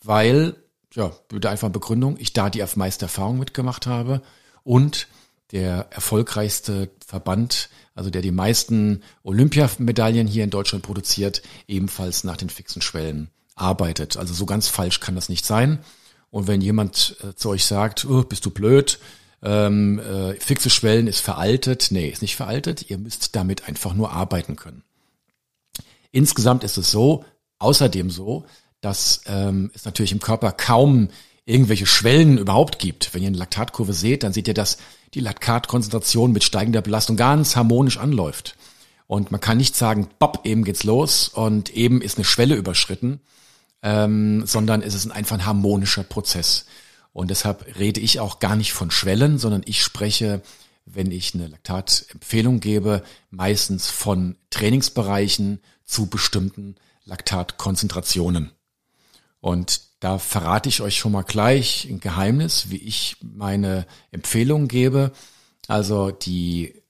weil, 0.03 0.57
ja, 0.95 1.13
würde 1.29 1.51
einfach 1.51 1.69
Begründung, 1.69 2.17
ich 2.19 2.33
da 2.33 2.51
die 2.51 2.63
auf 2.63 2.77
meiste 2.77 3.05
Erfahrung 3.05 3.39
mitgemacht 3.39 3.87
habe 3.87 4.23
und 4.63 5.09
der 5.53 5.89
erfolgreichste 5.91 6.91
Verband, 7.07 7.69
also 7.95 8.11
der 8.11 8.23
die 8.23 8.31
meisten 8.31 9.03
Olympiamedaillen 9.23 10.27
hier 10.27 10.45
in 10.45 10.51
Deutschland 10.51 10.85
produziert, 10.85 11.43
ebenfalls 11.69 12.25
nach 12.25 12.37
den 12.37 12.51
fixen 12.51 12.83
Schwellen 12.83 13.31
arbeitet. 13.55 14.17
Also 14.17 14.35
so 14.35 14.47
ganz 14.47 14.69
falsch 14.69 15.01
kann 15.01 15.15
das 15.15 15.29
nicht 15.29 15.45
sein. 15.45 15.79
Und 16.31 16.49
wenn 16.49 16.61
jemand 16.61 17.17
äh, 17.23 17.35
zu 17.35 17.51
euch 17.51 17.65
sagt, 17.65 18.05
oh, 18.05 18.25
bist 18.25 18.45
du 18.45 18.51
blöd, 18.51 18.99
ähm, 19.43 20.01
äh, 20.01 20.35
fixe 20.41 20.71
Schwellen 20.71 21.07
ist 21.07 21.21
veraltet, 21.21 21.89
nee, 21.91 22.09
ist 22.09 22.23
nicht 22.23 22.35
veraltet, 22.35 22.91
ihr 22.91 22.99
müsst 22.99 23.37
damit 23.37 23.69
einfach 23.69 23.95
nur 23.95 24.11
arbeiten 24.11 24.57
können. 24.57 24.83
Insgesamt 26.11 26.65
ist 26.65 26.79
es 26.79 26.91
so, 26.91 27.25
außerdem 27.59 28.11
so, 28.11 28.47
dass 28.81 29.23
ähm, 29.27 29.71
es 29.75 29.85
natürlich 29.85 30.13
im 30.13 30.21
Körper 30.21 30.51
kaum 30.53 31.09
irgendwelche 31.45 31.87
Schwellen 31.87 32.39
überhaupt 32.39 32.79
gibt. 32.79 33.13
Wenn 33.13 33.23
ihr 33.23 33.29
eine 33.29 33.37
Laktatkurve 33.37 33.93
seht, 33.93 34.23
dann 34.23 34.33
seht 34.33 34.49
ihr, 34.49 34.55
dass 34.55 34.79
die 35.15 35.21
Laktatkonzentration 35.21 36.33
mit 36.33 36.45
steigender 36.45 36.83
Belastung 36.83 37.17
ganz 37.17 37.57
harmonisch 37.57 37.99
anläuft. 37.99 38.57
Und 39.07 39.31
man 39.31 39.41
kann 39.41 39.59
nicht 39.59 39.77
sagen, 39.77 40.09
bopp, 40.19 40.41
eben 40.45 40.65
geht's 40.65 40.85
los 40.85 41.29
und 41.29 41.71
eben 41.71 42.01
ist 42.01 42.17
eine 42.19 42.25
Schwelle 42.25 42.55
überschritten, 42.55 43.21
ähm, 43.83 44.47
sondern 44.47 44.83
es 44.83 44.95
ist 44.95 45.11
einfach 45.11 45.37
ein 45.37 45.47
harmonischer 45.47 46.03
Prozess. 46.05 46.67
Und 47.13 47.31
deshalb 47.31 47.79
rede 47.79 48.01
ich 48.01 48.19
auch 48.19 48.41
gar 48.41 48.57
nicht 48.57 48.73
von 48.73 48.91
Schwellen, 48.91 49.39
sondern 49.39 49.63
ich 49.67 49.83
spreche, 49.85 50.43
wenn 50.87 51.11
ich 51.11 51.35
eine 51.35 51.47
Laktatempfehlung 51.47 52.61
gebe, 52.61 53.03
meistens 53.31 53.91
von 53.91 54.37
Trainingsbereichen 54.51 55.61
zu 55.85 56.07
bestimmten 56.07 56.77
Laktatkonzentrationen. 57.05 58.51
Und 59.41 59.83
da 60.05 60.19
verrate 60.19 60.69
ich 60.69 60.83
euch 60.83 60.99
schon 60.99 61.13
mal 61.13 61.23
gleich 61.23 61.89
ein 61.89 61.99
Geheimnis, 61.99 62.69
wie 62.69 62.77
ich 62.77 63.17
meine 63.23 63.87
Empfehlung 64.11 64.69
gebe. 64.69 65.13
Also 65.67 66.11
die 66.11 66.83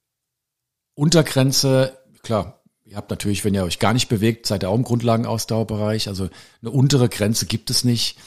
Untergrenze, 0.95 1.97
klar, 2.25 2.61
Ihr 2.87 2.97
habt 2.99 3.11
natürlich, 3.11 3.45
wenn 3.45 3.55
ihr 3.55 3.65
euch 3.65 3.79
gar 3.79 3.95
nicht 3.95 4.09
bewegt, 4.09 4.47
seid 4.47 4.63
ihr 4.63 4.69
auch 4.69 4.75
im 4.75 4.83
Grundlagenausdauerbereich. 4.83 6.07
Also 6.09 6.29
eine 6.61 6.71
untere 6.71 7.09
Grenze 7.09 7.47
gibt 7.47 7.71
es 7.71 7.83
nicht. 7.83 8.19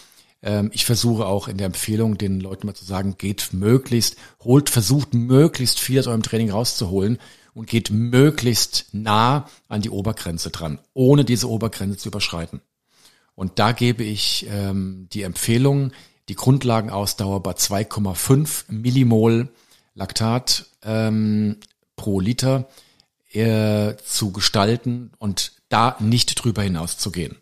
Ähm, 0.42 0.72
ich 0.74 0.84
versuche 0.84 1.28
auch 1.28 1.48
in 1.48 1.58
der 1.58 1.68
Empfehlung 1.68 2.18
den 2.18 2.40
Leuten 2.40 2.66
mal 2.66 2.74
zu 2.74 2.84
sagen, 2.84 3.16
geht 3.18 3.54
möglichst, 3.54 4.16
holt, 4.44 4.70
versucht 4.70 5.14
möglichst 5.14 5.80
viel 5.80 6.00
aus 6.00 6.08
eurem 6.08 6.24
Training 6.24 6.50
rauszuholen 6.50 7.20
und 7.54 7.68
geht 7.68 7.92
möglichst 7.92 8.88
nah 8.94 9.48
an 9.68 9.82
die 9.82 9.92
Obergrenze 9.92 10.50
dran, 10.50 10.80
ohne 10.94 11.24
diese 11.24 11.50
Obergrenze 11.50 11.98
zu 11.98 12.10
überschreiten. 12.10 12.62
Und 13.38 13.60
da 13.60 13.72
gebe 13.72 14.04
ich 14.04 14.48
ähm, 14.50 15.08
die 15.14 15.22
Empfehlung, 15.22 15.92
die 16.28 16.34
Grundlagenausdauer 16.34 17.44
bei 17.44 17.52
2,5 17.52 18.64
Millimol 18.70 19.50
Laktat 19.94 20.66
ähm, 20.82 21.58
pro 21.96 22.20
Liter 22.20 22.68
äh, 23.32 23.94
zu 24.04 24.32
gestalten 24.32 25.12
und 25.20 25.52
da 25.70 25.98
nicht 26.00 26.34
drüber 26.34 26.64
hinaus 26.64 26.98
zu 26.98 27.12
gehen. 27.12 27.36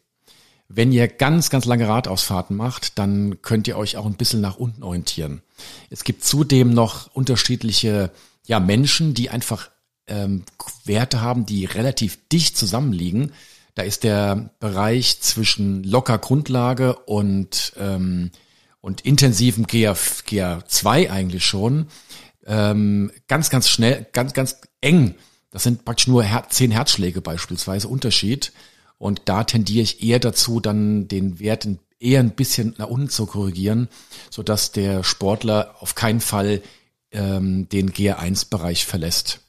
Wenn 0.67 0.91
ihr 0.91 1.08
ganz, 1.08 1.49
ganz 1.49 1.63
lange 1.63 1.88
Radausfahrten 1.88 2.58
macht, 2.58 2.99
dann 2.99 3.41
könnt 3.41 3.69
ihr 3.69 3.77
euch 3.77 3.95
auch 3.95 4.05
ein 4.05 4.17
bisschen 4.17 4.41
nach 4.41 4.58
unten 4.58 4.84
orientieren. 4.84 5.43
Es 5.89 6.03
gibt 6.03 6.25
zudem 6.25 6.73
noch 6.73 7.08
unterschiedliche 7.15 8.12
ja, 8.45 8.60
Menschen, 8.60 9.13
die 9.13 9.29
einfach 9.29 9.69
ähm, 10.08 10.43
Werte 10.84 11.21
haben, 11.21 11.45
die 11.45 11.63
relativ 11.63 12.27
dicht 12.27 12.58
zusammenliegen. 12.58 13.31
Da 13.75 13.83
ist 13.83 14.03
der 14.03 14.49
Bereich 14.59 15.21
zwischen 15.21 15.83
locker 15.83 16.17
Grundlage 16.17 16.95
und, 16.95 17.73
ähm, 17.77 18.31
und 18.81 19.01
intensivem 19.01 19.67
GA, 19.67 19.91
GA2 19.91 21.09
eigentlich 21.09 21.45
schon 21.45 21.88
ähm, 22.45 23.11
ganz, 23.27 23.49
ganz 23.49 23.69
schnell, 23.69 24.07
ganz, 24.11 24.33
ganz 24.33 24.61
eng 24.81 25.15
das 25.55 25.63
sind 25.63 25.85
praktisch 25.85 26.07
nur 26.07 26.25
zehn 26.49 26.71
Herzschläge 26.71 27.21
beispielsweise 27.21 27.88
Unterschied. 27.88 28.51
Und 28.97 29.21
da 29.23 29.45
tendiere 29.45 29.83
ich 29.83 30.03
eher 30.03 30.19
dazu, 30.19 30.59
dann 30.59 31.07
den 31.07 31.39
Wert 31.39 31.65
eher 31.97 32.19
ein 32.19 32.35
bisschen 32.35 32.75
nach 32.77 32.89
unten 32.89 33.07
zu 33.07 33.25
korrigieren, 33.25 33.88
so 34.29 34.43
dass 34.43 34.73
der 34.73 35.05
Sportler 35.05 35.77
auf 35.79 35.95
keinen 35.95 36.19
Fall 36.19 36.61
ähm, 37.11 37.69
den 37.69 37.93
GR1-Bereich 37.93 38.85
verlässt. 38.85 39.39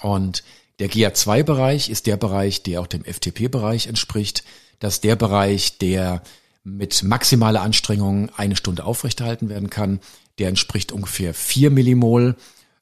Und 0.00 0.42
der 0.78 0.90
GR2-Bereich 0.90 1.88
ist 1.90 2.06
der 2.06 2.16
Bereich, 2.16 2.62
der 2.62 2.80
auch 2.80 2.86
dem 2.86 3.04
FTP-Bereich 3.04 3.86
entspricht. 3.86 4.44
Das 4.78 4.94
ist 4.94 5.04
der 5.04 5.16
Bereich, 5.16 5.78
der 5.78 6.22
mit 6.64 7.02
maximaler 7.02 7.62
Anstrengung 7.62 8.30
eine 8.36 8.56
Stunde 8.56 8.84
aufrechterhalten 8.84 9.48
werden 9.48 9.70
kann. 9.70 10.00
Der 10.38 10.48
entspricht 10.48 10.92
ungefähr 10.92 11.34
vier 11.34 11.70
Millimol. 11.70 12.36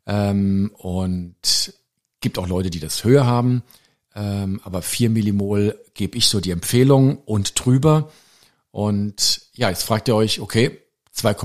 Ähm, 0.06 0.70
und 0.76 1.74
Gibt 2.20 2.38
auch 2.38 2.46
Leute, 2.46 2.68
die 2.68 2.80
das 2.80 3.02
höher 3.04 3.24
haben, 3.24 3.62
ähm, 4.14 4.60
aber 4.62 4.82
4 4.82 5.08
Millimol 5.08 5.78
gebe 5.94 6.18
ich 6.18 6.26
so 6.26 6.40
die 6.40 6.50
Empfehlung 6.50 7.16
und 7.24 7.64
drüber. 7.64 8.10
Und 8.70 9.48
ja, 9.54 9.70
jetzt 9.70 9.84
fragt 9.84 10.06
ihr 10.06 10.14
euch, 10.14 10.40
okay, 10.40 10.78
2, 11.12 11.36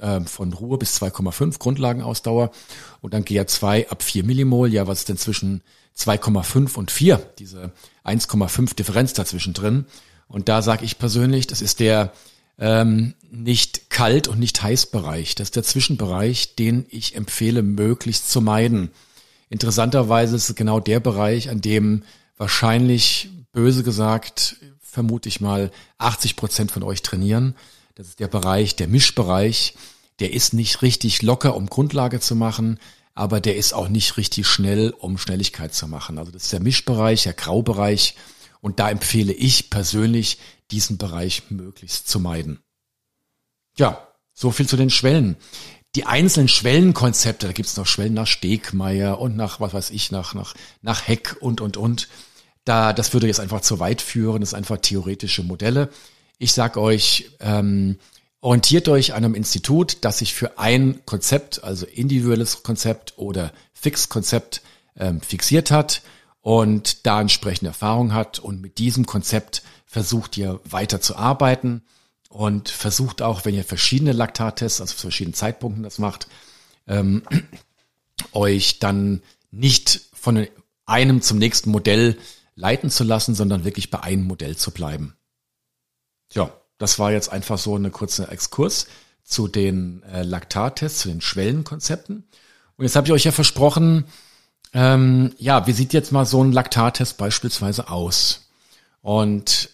äh, 0.00 0.20
von 0.20 0.52
Ruhe 0.52 0.76
bis 0.76 1.00
2,5 1.00 1.58
Grundlagenausdauer 1.58 2.50
und 3.00 3.14
dann 3.14 3.24
GA2 3.24 3.88
ab 3.88 4.02
4 4.02 4.24
Millimol. 4.24 4.70
Ja, 4.70 4.86
was 4.86 5.00
ist 5.00 5.08
denn 5.08 5.16
zwischen 5.16 5.62
2,5 5.98 6.76
und 6.76 6.90
4? 6.90 7.16
Diese 7.38 7.72
1,5 8.04 8.74
Differenz 8.76 9.12
dazwischen 9.12 9.54
drin. 9.54 9.86
Und 10.28 10.48
da 10.48 10.62
sage 10.62 10.84
ich 10.84 10.98
persönlich, 10.98 11.46
das 11.46 11.62
ist 11.62 11.80
der 11.80 12.12
ähm, 12.58 13.14
nicht 13.30 13.90
kalt 13.90 14.28
und 14.28 14.38
nicht 14.38 14.62
heiß 14.62 14.86
Bereich. 14.86 15.34
Das 15.34 15.48
ist 15.48 15.56
der 15.56 15.62
Zwischenbereich, 15.62 16.56
den 16.56 16.86
ich 16.90 17.14
empfehle, 17.14 17.62
möglichst 17.62 18.30
zu 18.30 18.40
meiden. 18.40 18.90
Interessanterweise 19.48 20.36
ist 20.36 20.50
es 20.50 20.56
genau 20.56 20.80
der 20.80 21.00
Bereich, 21.00 21.48
an 21.50 21.60
dem 21.60 22.02
wahrscheinlich, 22.36 23.30
böse 23.52 23.82
gesagt, 23.82 24.56
vermute 24.80 25.28
ich 25.28 25.40
mal, 25.40 25.70
80 25.98 26.36
Prozent 26.36 26.70
von 26.70 26.82
euch 26.82 27.02
trainieren. 27.02 27.54
Das 27.94 28.08
ist 28.08 28.20
der 28.20 28.28
Bereich, 28.28 28.76
der 28.76 28.88
Mischbereich. 28.88 29.74
Der 30.20 30.32
ist 30.32 30.52
nicht 30.52 30.82
richtig 30.82 31.22
locker, 31.22 31.54
um 31.54 31.66
Grundlage 31.66 32.20
zu 32.20 32.34
machen, 32.34 32.78
aber 33.18 33.40
der 33.40 33.56
ist 33.56 33.72
auch 33.72 33.88
nicht 33.88 34.16
richtig 34.16 34.46
schnell, 34.46 34.90
um 34.90 35.18
Schnelligkeit 35.18 35.74
zu 35.74 35.88
machen. 35.88 36.18
Also 36.18 36.30
das 36.30 36.44
ist 36.44 36.52
der 36.52 36.60
Mischbereich, 36.60 37.24
der 37.24 37.34
Graubereich. 37.34 38.14
Und 38.60 38.80
da 38.80 38.90
empfehle 38.90 39.32
ich 39.32 39.70
persönlich, 39.70 40.38
diesen 40.70 40.98
Bereich 40.98 41.50
möglichst 41.50 42.08
zu 42.08 42.20
meiden. 42.20 42.60
Ja, 43.76 44.08
so 44.34 44.50
viel 44.50 44.68
zu 44.68 44.76
den 44.76 44.90
Schwellen 44.90 45.36
die 45.94 46.04
einzelnen 46.04 46.48
Schwellenkonzepte, 46.48 47.46
da 47.46 47.52
gibt's 47.52 47.76
noch 47.76 47.86
Schwellen 47.86 48.14
nach 48.14 48.26
Stegmeier 48.26 49.18
und 49.18 49.36
nach, 49.36 49.60
was 49.60 49.72
weiß 49.72 49.90
ich, 49.90 50.10
nach, 50.10 50.34
nach, 50.34 50.54
nach 50.82 51.08
Heck 51.08 51.36
und, 51.40 51.60
und, 51.60 51.76
und. 51.76 52.08
Da, 52.64 52.92
das 52.92 53.12
würde 53.14 53.26
jetzt 53.26 53.40
einfach 53.40 53.62
zu 53.62 53.80
weit 53.80 54.02
führen, 54.02 54.40
das 54.40 54.50
sind 54.50 54.58
einfach 54.58 54.76
theoretische 54.76 55.42
Modelle. 55.42 55.88
Ich 56.38 56.52
sag 56.52 56.76
euch, 56.76 57.30
ähm, 57.40 57.98
orientiert 58.40 58.88
euch 58.88 59.14
an 59.14 59.24
einem 59.24 59.34
Institut, 59.34 59.98
das 60.02 60.18
sich 60.18 60.34
für 60.34 60.58
ein 60.58 61.00
Konzept, 61.06 61.64
also 61.64 61.86
individuelles 61.86 62.62
Konzept 62.62 63.14
oder 63.16 63.52
Fixkonzept 63.72 64.62
ähm, 64.96 65.20
fixiert 65.20 65.70
hat 65.70 66.02
und 66.40 67.06
da 67.06 67.20
entsprechende 67.20 67.70
Erfahrung 67.70 68.12
hat 68.14 68.38
und 68.38 68.60
mit 68.60 68.78
diesem 68.78 69.06
Konzept 69.06 69.62
versucht 69.86 70.36
ihr 70.36 70.60
weiter 70.64 71.00
zu 71.00 71.16
arbeiten 71.16 71.82
und 72.28 72.68
versucht 72.68 73.22
auch, 73.22 73.44
wenn 73.44 73.54
ihr 73.54 73.64
verschiedene 73.64 74.12
Laktattests, 74.12 74.80
also 74.80 74.94
zu 74.94 75.00
verschiedenen 75.00 75.34
Zeitpunkten 75.34 75.82
das 75.82 75.98
macht, 75.98 76.28
ähm, 76.86 77.22
euch 78.32 78.78
dann 78.78 79.22
nicht 79.50 80.08
von 80.12 80.46
einem 80.84 81.22
zum 81.22 81.38
nächsten 81.38 81.70
Modell 81.70 82.18
leiten 82.54 82.90
zu 82.90 83.04
lassen, 83.04 83.34
sondern 83.34 83.64
wirklich 83.64 83.90
bei 83.90 84.00
einem 84.00 84.24
Modell 84.24 84.56
zu 84.56 84.70
bleiben. 84.72 85.16
Ja, 86.32 86.52
das 86.78 86.98
war 86.98 87.12
jetzt 87.12 87.30
einfach 87.30 87.58
so 87.58 87.74
eine 87.74 87.90
kurze 87.90 88.28
Exkurs 88.28 88.86
zu 89.24 89.48
den 89.48 90.02
äh, 90.04 90.22
Laktattests, 90.22 91.00
zu 91.00 91.08
den 91.08 91.20
Schwellenkonzepten. 91.20 92.24
Und 92.76 92.84
jetzt 92.84 92.96
habe 92.96 93.06
ich 93.06 93.12
euch 93.12 93.24
ja 93.24 93.32
versprochen, 93.32 94.04
ähm, 94.72 95.34
ja, 95.38 95.66
wie 95.66 95.72
sieht 95.72 95.92
jetzt 95.92 96.12
mal 96.12 96.24
so 96.24 96.42
ein 96.42 96.52
Laktattest 96.52 97.18
beispielsweise 97.18 97.90
aus? 97.90 98.48
Und 99.02 99.70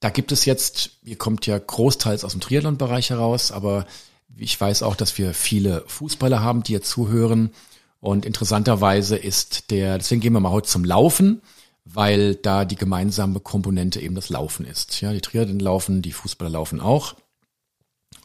da 0.00 0.10
gibt 0.10 0.32
es 0.32 0.44
jetzt, 0.44 0.98
ihr 1.02 1.16
kommt 1.16 1.46
ja 1.46 1.58
großteils 1.58 2.24
aus 2.24 2.32
dem 2.32 2.40
Triathlon-Bereich 2.40 3.10
heraus, 3.10 3.52
aber 3.52 3.86
ich 4.36 4.58
weiß 4.60 4.82
auch, 4.82 4.96
dass 4.96 5.16
wir 5.18 5.34
viele 5.34 5.84
Fußballer 5.86 6.40
haben, 6.40 6.62
die 6.62 6.72
jetzt 6.72 6.90
zuhören. 6.90 7.50
Und 8.00 8.24
interessanterweise 8.24 9.16
ist 9.16 9.70
der, 9.70 9.98
deswegen 9.98 10.20
gehen 10.22 10.32
wir 10.32 10.40
mal 10.40 10.52
heute 10.52 10.68
zum 10.68 10.84
Laufen, 10.84 11.42
weil 11.84 12.34
da 12.36 12.64
die 12.64 12.76
gemeinsame 12.76 13.40
Komponente 13.40 14.00
eben 14.00 14.14
das 14.14 14.28
Laufen 14.28 14.66
ist. 14.66 15.00
Ja, 15.00 15.12
die 15.12 15.20
Triathlon 15.20 15.60
laufen, 15.60 16.02
die 16.02 16.12
Fußballer 16.12 16.50
laufen 16.50 16.80
auch. 16.80 17.16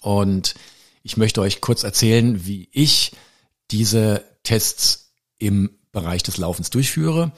Und 0.01 0.55
ich 1.03 1.17
möchte 1.17 1.41
euch 1.41 1.61
kurz 1.61 1.83
erzählen, 1.83 2.45
wie 2.45 2.69
ich 2.71 3.13
diese 3.71 4.23
Tests 4.43 5.13
im 5.37 5.77
Bereich 5.91 6.23
des 6.23 6.37
Laufens 6.37 6.69
durchführe. 6.69 7.31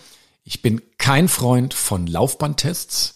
Ich 0.43 0.61
bin 0.61 0.81
kein 0.97 1.27
Freund 1.27 1.73
von 1.73 2.07
Laufbandtests. 2.07 3.15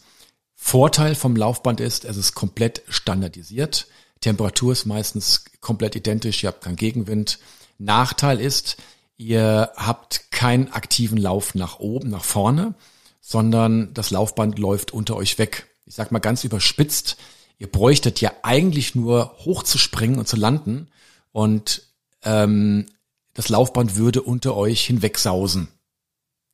Vorteil 0.56 1.16
vom 1.16 1.36
Laufband 1.36 1.80
ist, 1.80 2.06
es 2.06 2.18
ist 2.18 2.36
komplett 2.36 2.84
standardisiert. 2.88 3.88
Temperatur 4.20 4.74
ist 4.74 4.86
meistens 4.86 5.46
komplett 5.60 5.96
identisch, 5.96 6.44
ihr 6.44 6.50
habt 6.50 6.64
keinen 6.64 6.76
Gegenwind. 6.76 7.40
Nachteil 7.80 8.40
ist, 8.40 8.78
ihr 9.18 9.72
habt 9.76 10.32
keinen 10.32 10.72
aktiven 10.72 11.18
Lauf 11.18 11.56
nach 11.56 11.80
oben, 11.80 12.10
nach 12.10 12.24
vorne, 12.24 12.76
sondern 13.22 13.94
das 13.94 14.10
Laufband 14.10 14.60
läuft 14.60 14.92
unter 14.92 15.16
euch 15.16 15.38
weg. 15.38 15.68
Ich 15.86 15.96
sag 15.96 16.12
mal 16.12 16.20
ganz 16.20 16.44
überspitzt, 16.44 17.18
ihr 17.60 17.72
bräuchtet 17.72 18.20
ja 18.20 18.34
eigentlich 18.42 18.96
nur 18.96 19.38
hochzuspringen 19.46 20.20
und 20.20 20.28
zu 20.28 20.36
landen 20.36 20.90
und 21.32 21.84
ähm, 22.24 22.88
das 23.34 23.50
Laufband 23.50 23.96
würde 23.96 24.22
unter 24.22 24.58
euch 24.58 24.86
hinwegsausen. 24.86 25.70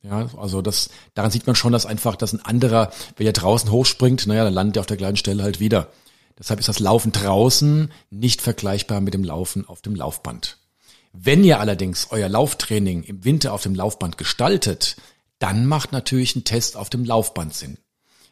Ja, 0.04 0.30
also 0.38 0.62
das, 0.62 0.90
daran 1.16 1.32
sieht 1.32 1.48
man 1.48 1.56
schon, 1.56 1.74
dass 1.74 1.86
einfach, 1.86 2.16
dass 2.16 2.34
ein 2.34 2.46
anderer, 2.46 2.92
wenn 3.16 3.26
er 3.26 3.34
draußen 3.34 3.72
hochspringt, 3.72 4.28
naja, 4.28 4.44
dann 4.44 4.54
landet 4.54 4.78
er 4.78 4.82
auf 4.82 4.88
der 4.88 4.98
gleichen 4.98 5.18
Stelle 5.18 5.44
halt 5.44 5.60
wieder. 5.60 5.92
Deshalb 6.38 6.60
ist 6.60 6.70
das 6.70 6.80
Laufen 6.80 7.12
draußen 7.12 7.92
nicht 8.12 8.42
vergleichbar 8.42 9.02
mit 9.02 9.14
dem 9.14 9.24
Laufen 9.24 9.68
auf 9.68 9.82
dem 9.82 9.96
Laufband. 9.96 10.60
Wenn 11.14 11.44
ihr 11.44 11.60
allerdings 11.60 12.08
euer 12.12 12.30
Lauftraining 12.30 13.04
im 13.04 13.26
Winter 13.26 13.54
auf 13.54 13.64
dem 13.64 13.74
Laufband 13.74 14.20
gestaltet, 14.20 14.98
dann 15.40 15.66
macht 15.66 15.92
natürlich 15.92 16.36
ein 16.36 16.44
Test 16.44 16.78
auf 16.78 16.90
dem 16.90 17.06
Laufband 17.06 17.54
Sinn. 17.54 17.78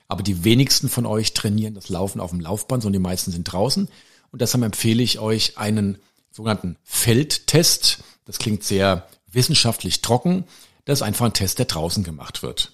Aber 0.07 0.23
die 0.23 0.43
wenigsten 0.43 0.89
von 0.89 1.05
euch 1.05 1.33
trainieren 1.33 1.73
das 1.73 1.89
Laufen 1.89 2.19
auf 2.19 2.31
dem 2.31 2.39
Laufband, 2.39 2.83
sondern 2.83 3.01
die 3.01 3.07
meisten 3.07 3.31
sind 3.31 3.43
draußen. 3.45 3.89
Und 4.31 4.41
deshalb 4.41 4.63
empfehle 4.63 5.01
ich 5.01 5.19
euch 5.19 5.57
einen 5.57 5.97
sogenannten 6.31 6.77
Feldtest. 6.83 7.99
Das 8.25 8.37
klingt 8.37 8.63
sehr 8.63 9.07
wissenschaftlich 9.31 10.01
trocken. 10.01 10.45
Das 10.85 10.99
ist 10.99 11.03
einfach 11.03 11.25
ein 11.25 11.33
Test, 11.33 11.59
der 11.59 11.65
draußen 11.65 12.03
gemacht 12.03 12.43
wird. 12.43 12.73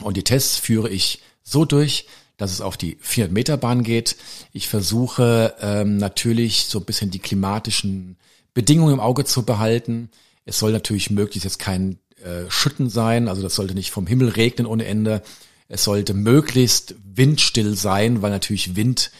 Und 0.00 0.16
die 0.16 0.24
Tests 0.24 0.56
führe 0.56 0.88
ich 0.88 1.22
so 1.42 1.64
durch, 1.64 2.06
dass 2.36 2.52
es 2.52 2.60
auf 2.60 2.76
die 2.76 2.96
400 3.00 3.32
Meter 3.32 3.56
Bahn 3.56 3.82
geht. 3.82 4.16
Ich 4.52 4.68
versuche 4.68 5.54
ähm, 5.60 5.96
natürlich 5.96 6.66
so 6.66 6.78
ein 6.78 6.84
bisschen 6.84 7.10
die 7.10 7.18
klimatischen 7.18 8.16
Bedingungen 8.54 8.94
im 8.94 9.00
Auge 9.00 9.24
zu 9.24 9.44
behalten. 9.44 10.10
Es 10.44 10.58
soll 10.58 10.72
natürlich 10.72 11.10
möglichst 11.10 11.44
jetzt 11.44 11.58
kein 11.58 11.98
äh, 12.22 12.50
Schütten 12.50 12.90
sein, 12.90 13.28
also 13.28 13.42
das 13.42 13.54
sollte 13.54 13.74
nicht 13.74 13.90
vom 13.90 14.06
Himmel 14.06 14.28
regnen 14.28 14.66
ohne 14.66 14.86
Ende. 14.86 15.22
Es 15.68 15.84
sollte 15.84 16.14
möglichst 16.14 16.94
windstill 17.04 17.76
sein, 17.76 18.22
weil 18.22 18.30
natürlich 18.30 18.76
Wind 18.76 19.10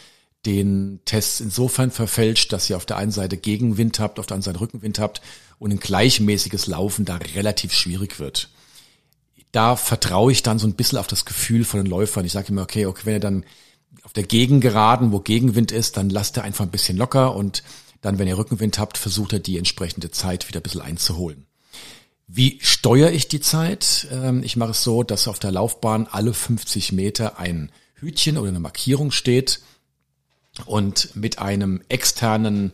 den 0.45 0.99
Tests 1.05 1.41
insofern 1.41 1.91
verfälscht, 1.91 2.53
dass 2.53 2.69
ihr 2.69 2.77
auf 2.77 2.85
der 2.85 2.97
einen 2.97 3.11
Seite 3.11 3.37
Gegenwind 3.37 3.99
habt, 3.99 4.19
auf 4.19 4.25
der 4.25 4.35
anderen 4.35 4.53
Seite 4.53 4.61
Rückenwind 4.61 4.99
habt 4.99 5.21
und 5.59 5.71
ein 5.71 5.79
gleichmäßiges 5.79 6.67
Laufen 6.67 7.05
da 7.05 7.17
relativ 7.17 7.73
schwierig 7.73 8.19
wird. 8.19 8.49
Da 9.51 9.75
vertraue 9.75 10.31
ich 10.31 10.43
dann 10.43 10.59
so 10.59 10.67
ein 10.67 10.75
bisschen 10.75 10.97
auf 10.97 11.07
das 11.07 11.25
Gefühl 11.25 11.65
von 11.65 11.81
den 11.81 11.89
Läufern. 11.89 12.25
Ich 12.25 12.31
sage 12.31 12.49
immer, 12.49 12.61
okay, 12.61 12.85
okay, 12.85 13.01
wenn 13.05 13.15
ihr 13.15 13.19
dann 13.19 13.45
auf 14.03 14.13
der 14.13 14.23
Gegengeraden, 14.23 15.11
wo 15.11 15.19
Gegenwind 15.19 15.71
ist, 15.71 15.97
dann 15.97 16.09
lasst 16.09 16.37
ihr 16.37 16.43
einfach 16.43 16.65
ein 16.65 16.71
bisschen 16.71 16.97
locker 16.97 17.35
und 17.35 17.63
dann, 18.01 18.17
wenn 18.17 18.27
ihr 18.27 18.37
Rückenwind 18.37 18.79
habt, 18.79 18.97
versucht 18.97 19.33
ihr 19.33 19.39
die 19.39 19.57
entsprechende 19.57 20.09
Zeit 20.11 20.47
wieder 20.47 20.61
ein 20.61 20.63
bisschen 20.63 20.81
einzuholen. 20.81 21.48
Wie 22.31 22.59
steuere 22.61 23.11
ich 23.11 23.27
die 23.27 23.41
Zeit? 23.41 24.07
Ähm, 24.11 24.43
ich 24.43 24.55
mache 24.55 24.71
es 24.71 24.83
so, 24.83 25.01
dass 25.01 25.27
auf 25.27 25.39
der 25.39 25.51
Laufbahn 25.51 26.07
alle 26.11 26.35
50 26.35 26.91
Meter 26.91 27.39
ein 27.39 27.71
Hütchen 27.95 28.37
oder 28.37 28.49
eine 28.49 28.59
Markierung 28.59 29.09
steht 29.09 29.61
und 30.65 31.15
mit 31.15 31.39
einem 31.39 31.81
externen 31.89 32.71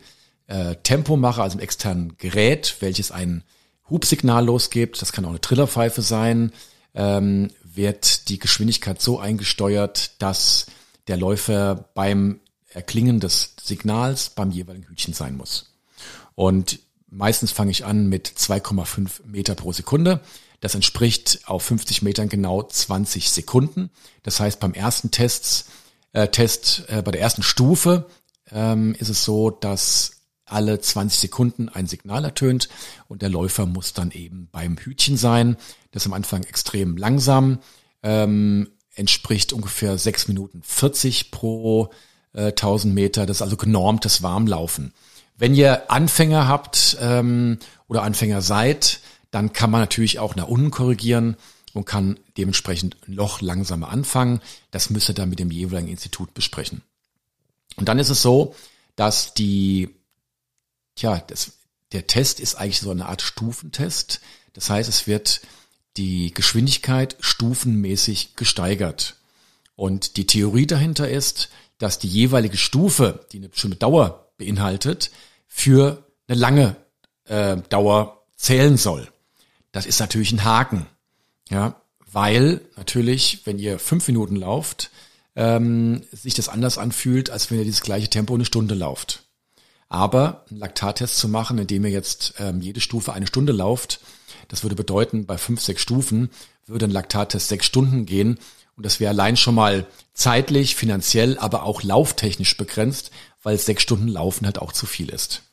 äh, 0.47 0.75
Tempomacher, 0.83 1.43
also 1.43 1.53
einem 1.53 1.63
externen 1.63 2.17
Gerät, 2.17 2.75
welches 2.81 3.11
ein 3.11 3.45
Hubsignal 3.89 4.45
losgibt, 4.45 5.01
das 5.01 5.13
kann 5.13 5.23
auch 5.23 5.29
eine 5.29 5.39
Trillerpfeife 5.39 6.01
sein, 6.01 6.51
ähm, 6.93 7.49
wird 7.63 8.27
die 8.27 8.39
Geschwindigkeit 8.39 9.01
so 9.01 9.19
eingesteuert, 9.19 10.21
dass 10.21 10.65
der 11.07 11.15
Läufer 11.15 11.89
beim 11.93 12.41
Erklingen 12.71 13.21
des 13.21 13.55
Signals 13.61 14.31
beim 14.31 14.51
jeweiligen 14.51 14.89
Hütchen 14.89 15.13
sein 15.13 15.37
muss. 15.37 15.73
Und 16.35 16.79
meistens 17.15 17.51
fange 17.51 17.71
ich 17.71 17.85
an 17.85 18.07
mit 18.07 18.27
2,5 18.27 19.25
Meter 19.25 19.55
pro 19.55 19.71
Sekunde. 19.71 20.21
Das 20.59 20.75
entspricht 20.75 21.41
auf 21.45 21.63
50 21.63 22.01
Metern 22.01 22.29
genau 22.29 22.63
20 22.63 23.29
Sekunden. 23.29 23.89
Das 24.23 24.39
heißt, 24.39 24.59
beim 24.59 24.73
ersten 24.73 25.11
Tests 25.11 25.65
äh, 26.13 26.27
Test, 26.29 26.85
äh, 26.87 27.01
bei 27.01 27.11
der 27.11 27.21
ersten 27.21 27.43
Stufe 27.43 28.07
ähm, 28.51 28.95
ist 28.97 29.09
es 29.09 29.23
so, 29.23 29.49
dass 29.49 30.11
alle 30.45 30.79
20 30.79 31.19
Sekunden 31.19 31.69
ein 31.69 31.87
Signal 31.87 32.23
ertönt 32.23 32.69
und 33.07 33.21
der 33.21 33.29
Läufer 33.29 33.65
muss 33.65 33.93
dann 33.93 34.11
eben 34.11 34.47
beim 34.51 34.77
Hütchen 34.77 35.17
sein. 35.17 35.57
Das 35.91 36.03
ist 36.03 36.07
am 36.07 36.13
Anfang 36.13 36.43
extrem 36.43 36.97
langsam, 36.97 37.59
ähm, 38.03 38.69
entspricht 38.93 39.53
ungefähr 39.53 39.97
6 39.97 40.27
Minuten 40.27 40.61
40 40.63 41.31
pro 41.31 41.89
äh, 42.33 42.47
1000 42.47 42.93
Meter. 42.93 43.25
Das 43.25 43.37
ist 43.37 43.41
also 43.41 43.57
genormtes 43.57 44.21
Warmlaufen. 44.21 44.93
Wenn 45.37 45.53
ihr 45.53 45.91
Anfänger 45.91 46.47
habt 46.47 46.97
ähm, 46.99 47.59
oder 47.87 48.03
Anfänger 48.03 48.41
seid, 48.41 49.01
dann 49.31 49.51
kann 49.53 49.69
man 49.69 49.81
natürlich 49.81 50.19
auch 50.19 50.35
nach 50.35 50.47
unten 50.47 50.71
korrigieren 50.71 51.35
und 51.73 51.85
kann 51.85 52.17
dementsprechend 52.37 52.95
noch 53.07 53.41
langsamer 53.41 53.89
anfangen. 53.89 54.39
Das 54.71 54.89
müsst 54.89 55.09
ihr 55.09 55.15
dann 55.15 55.29
mit 55.29 55.39
dem 55.39 55.51
jeweiligen 55.51 55.89
Institut 55.89 56.33
besprechen. 56.33 56.81
Und 57.75 57.89
dann 57.89 57.99
ist 57.99 58.09
es 58.09 58.21
so, 58.21 58.55
dass 58.95 59.33
die, 59.33 59.89
tja, 60.95 61.21
das, 61.27 61.57
der 61.91 62.07
Test 62.07 62.39
ist 62.39 62.55
eigentlich 62.55 62.79
so 62.79 62.91
eine 62.91 63.07
Art 63.07 63.21
Stufentest. 63.21 64.21
Das 64.53 64.69
heißt, 64.69 64.87
es 64.87 65.05
wird 65.05 65.41
die 65.97 66.33
Geschwindigkeit 66.33 67.17
stufenmäßig 67.19 68.37
gesteigert. 68.37 69.17
Und 69.75 70.15
die 70.15 70.27
Theorie 70.27 70.67
dahinter 70.67 71.09
ist, 71.09 71.49
dass 71.77 71.99
die 71.99 72.07
jeweilige 72.07 72.55
Stufe, 72.55 73.25
die 73.33 73.37
eine 73.37 73.49
bestimmte 73.49 73.77
Dauer 73.77 74.24
beinhaltet, 74.37 75.11
für 75.47 76.03
eine 76.27 76.39
lange 76.39 76.75
äh, 77.25 77.57
Dauer 77.69 78.23
zählen 78.35 78.77
soll. 78.77 79.07
Das 79.71 79.85
ist 79.85 79.99
natürlich 79.99 80.31
ein 80.31 80.43
Haken. 80.43 80.87
Ja, 81.49 81.81
weil 82.11 82.61
natürlich, 82.75 83.41
wenn 83.45 83.59
ihr 83.59 83.77
fünf 83.77 84.07
Minuten 84.07 84.35
lauft, 84.35 84.89
ähm, 85.35 86.01
sich 86.11 86.33
das 86.33 86.49
anders 86.49 86.77
anfühlt, 86.77 87.29
als 87.29 87.51
wenn 87.51 87.59
ihr 87.59 87.65
dieses 87.65 87.81
gleiche 87.81 88.09
Tempo 88.09 88.33
eine 88.33 88.45
Stunde 88.45 88.73
lauft. 88.73 89.23
Aber 89.89 90.45
einen 90.49 90.59
Laktattest 90.59 91.17
zu 91.17 91.27
machen, 91.27 91.57
indem 91.57 91.85
ihr 91.85 91.91
jetzt 91.91 92.35
ähm, 92.39 92.61
jede 92.61 92.81
Stufe 92.81 93.13
eine 93.13 93.27
Stunde 93.27 93.53
lauft, 93.53 93.99
das 94.47 94.63
würde 94.63 94.75
bedeuten, 94.75 95.25
bei 95.25 95.37
fünf, 95.37 95.61
sechs 95.61 95.81
Stufen 95.81 96.29
würde 96.65 96.85
ein 96.85 96.91
Laktattest 96.91 97.47
sechs 97.47 97.65
Stunden 97.65 98.05
gehen. 98.05 98.39
Und 98.77 98.85
das 98.85 98.99
wäre 98.99 99.11
allein 99.11 99.37
schon 99.37 99.55
mal 99.55 99.85
zeitlich, 100.13 100.75
finanziell, 100.75 101.37
aber 101.37 101.63
auch 101.63 101.83
lauftechnisch 101.83 102.57
begrenzt, 102.57 103.11
weil 103.43 103.57
sechs 103.57 103.83
Stunden 103.83 104.07
Laufen 104.07 104.45
halt 104.45 104.59
auch 104.59 104.73
zu 104.73 104.85
viel 104.85 105.09
ist. 105.09 105.43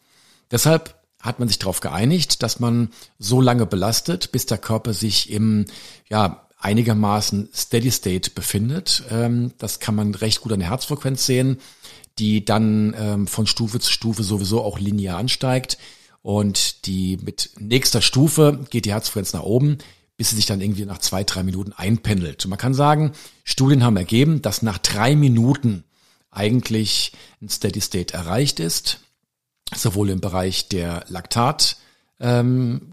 Deshalb 0.50 0.94
hat 1.20 1.38
man 1.38 1.48
sich 1.48 1.58
darauf 1.58 1.80
geeinigt, 1.80 2.42
dass 2.42 2.58
man 2.58 2.90
so 3.18 3.40
lange 3.40 3.64
belastet, 3.64 4.32
bis 4.32 4.46
der 4.46 4.58
Körper 4.58 4.92
sich 4.92 5.30
im 5.30 5.66
ja 6.08 6.46
einigermaßen 6.58 7.48
Steady 7.54 7.90
State 7.90 8.30
befindet. 8.30 9.04
Ähm, 9.10 9.52
das 9.58 9.80
kann 9.80 9.94
man 9.94 10.14
recht 10.14 10.40
gut 10.40 10.52
an 10.52 10.60
der 10.60 10.70
Herzfrequenz 10.70 11.26
sehen, 11.26 11.58
die 12.18 12.44
dann 12.44 12.94
ähm, 12.96 13.26
von 13.26 13.46
Stufe 13.46 13.80
zu 13.80 13.90
Stufe 13.90 14.22
sowieso 14.22 14.62
auch 14.62 14.78
linear 14.78 15.18
ansteigt. 15.18 15.78
Und 16.22 16.86
die 16.86 17.18
mit 17.22 17.50
nächster 17.58 18.00
Stufe 18.00 18.60
geht 18.70 18.84
die 18.84 18.92
Herzfrequenz 18.92 19.32
nach 19.32 19.42
oben, 19.42 19.78
bis 20.22 20.30
sie 20.30 20.36
sich 20.36 20.46
dann 20.46 20.60
irgendwie 20.60 20.84
nach 20.84 20.98
zwei, 20.98 21.24
drei 21.24 21.42
Minuten 21.42 21.72
einpendelt. 21.72 22.44
Und 22.44 22.50
man 22.50 22.58
kann 22.58 22.74
sagen, 22.74 23.10
Studien 23.42 23.82
haben 23.82 23.96
ergeben, 23.96 24.40
dass 24.40 24.62
nach 24.62 24.78
drei 24.78 25.16
Minuten 25.16 25.82
eigentlich 26.30 27.10
ein 27.40 27.48
Steady 27.48 27.80
State 27.80 28.14
erreicht 28.14 28.60
ist, 28.60 29.00
sowohl 29.74 30.10
im 30.10 30.20
Bereich 30.20 30.68
der 30.68 31.04
Laktat, 31.08 31.76
ähm, 32.20 32.92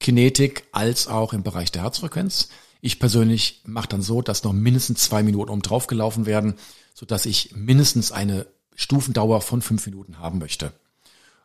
Kinetik 0.00 0.64
als 0.72 1.06
auch 1.06 1.32
im 1.32 1.44
Bereich 1.44 1.70
der 1.70 1.82
Herzfrequenz. 1.82 2.48
Ich 2.80 2.98
persönlich 2.98 3.62
mache 3.64 3.90
dann 3.90 4.02
so, 4.02 4.20
dass 4.20 4.42
noch 4.42 4.52
mindestens 4.52 5.04
zwei 5.04 5.22
Minuten 5.22 5.52
um 5.52 5.62
drauf 5.62 5.86
gelaufen 5.86 6.26
werden, 6.26 6.54
so 6.92 7.06
dass 7.06 7.24
ich 7.24 7.54
mindestens 7.54 8.10
eine 8.10 8.48
Stufendauer 8.74 9.42
von 9.42 9.62
fünf 9.62 9.86
Minuten 9.86 10.18
haben 10.18 10.40
möchte. 10.40 10.72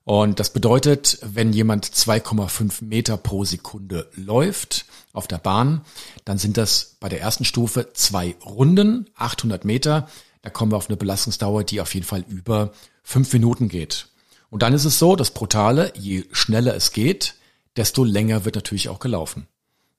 Und 0.05 0.39
das 0.39 0.51
bedeutet, 0.51 1.19
wenn 1.21 1.53
jemand 1.53 1.85
2,5 1.85 2.83
Meter 2.83 3.15
pro 3.15 3.45
Sekunde 3.45 4.09
läuft 4.15 4.85
auf 5.13 5.27
der 5.27 5.37
Bahn, 5.37 5.81
dann 6.25 6.37
sind 6.37 6.57
das 6.57 6.97
bei 6.99 7.07
der 7.07 7.21
ersten 7.21 7.45
Stufe 7.45 7.93
zwei 7.93 8.35
Runden, 8.45 9.09
800 9.15 9.63
Meter. 9.63 10.09
Da 10.41 10.49
kommen 10.49 10.73
wir 10.73 10.77
auf 10.77 10.89
eine 10.89 10.97
Belastungsdauer, 10.97 11.63
die 11.63 11.79
auf 11.79 11.93
jeden 11.93 12.05
Fall 12.05 12.25
über 12.27 12.73
fünf 13.01 13.31
Minuten 13.31 13.69
geht. 13.69 14.07
Und 14.49 14.61
dann 14.61 14.73
ist 14.73 14.85
es 14.85 14.99
so, 14.99 15.15
das 15.15 15.31
Brutale, 15.31 15.93
je 15.95 16.25
schneller 16.31 16.75
es 16.75 16.91
geht, 16.91 17.35
desto 17.77 18.03
länger 18.03 18.43
wird 18.43 18.55
natürlich 18.55 18.89
auch 18.89 18.99
gelaufen. 18.99 19.47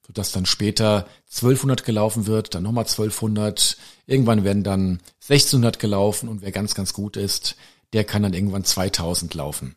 Sodass 0.05 0.31
dann 0.31 0.45
später 0.45 1.07
1200 1.31 1.83
gelaufen 1.83 2.27
wird, 2.27 2.53
dann 2.53 2.61
nochmal 2.61 2.85
1200, 2.85 3.75
irgendwann 4.05 4.43
werden 4.43 4.63
dann 4.63 4.99
1600 5.23 5.79
gelaufen 5.79 6.29
und 6.29 6.43
wer 6.43 6.51
ganz, 6.51 6.75
ganz 6.75 6.93
gut 6.93 7.17
ist, 7.17 7.55
der 7.93 8.03
kann 8.03 8.21
dann 8.21 8.33
irgendwann 8.33 8.63
2000 8.63 9.33
laufen. 9.33 9.75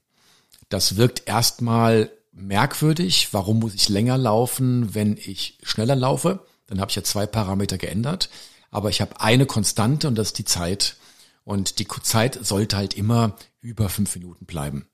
Das 0.68 0.96
wirkt 0.96 1.26
erstmal 1.26 2.10
merkwürdig. 2.32 3.28
Warum 3.32 3.58
muss 3.60 3.74
ich 3.74 3.88
länger 3.88 4.18
laufen, 4.18 4.94
wenn 4.94 5.16
ich 5.16 5.58
schneller 5.62 5.96
laufe? 5.96 6.40
Dann 6.66 6.80
habe 6.80 6.90
ich 6.90 6.96
ja 6.96 7.04
zwei 7.04 7.26
Parameter 7.26 7.78
geändert. 7.78 8.28
Aber 8.70 8.90
ich 8.90 9.00
habe 9.00 9.20
eine 9.20 9.46
Konstante 9.46 10.08
und 10.08 10.16
das 10.16 10.28
ist 10.28 10.38
die 10.38 10.44
Zeit. 10.44 10.96
Und 11.44 11.78
die 11.78 11.88
Zeit 12.02 12.38
sollte 12.42 12.76
halt 12.76 12.94
immer 12.94 13.36
über 13.60 13.88
fünf 13.88 14.14
Minuten 14.14 14.44
bleiben. 14.44 14.86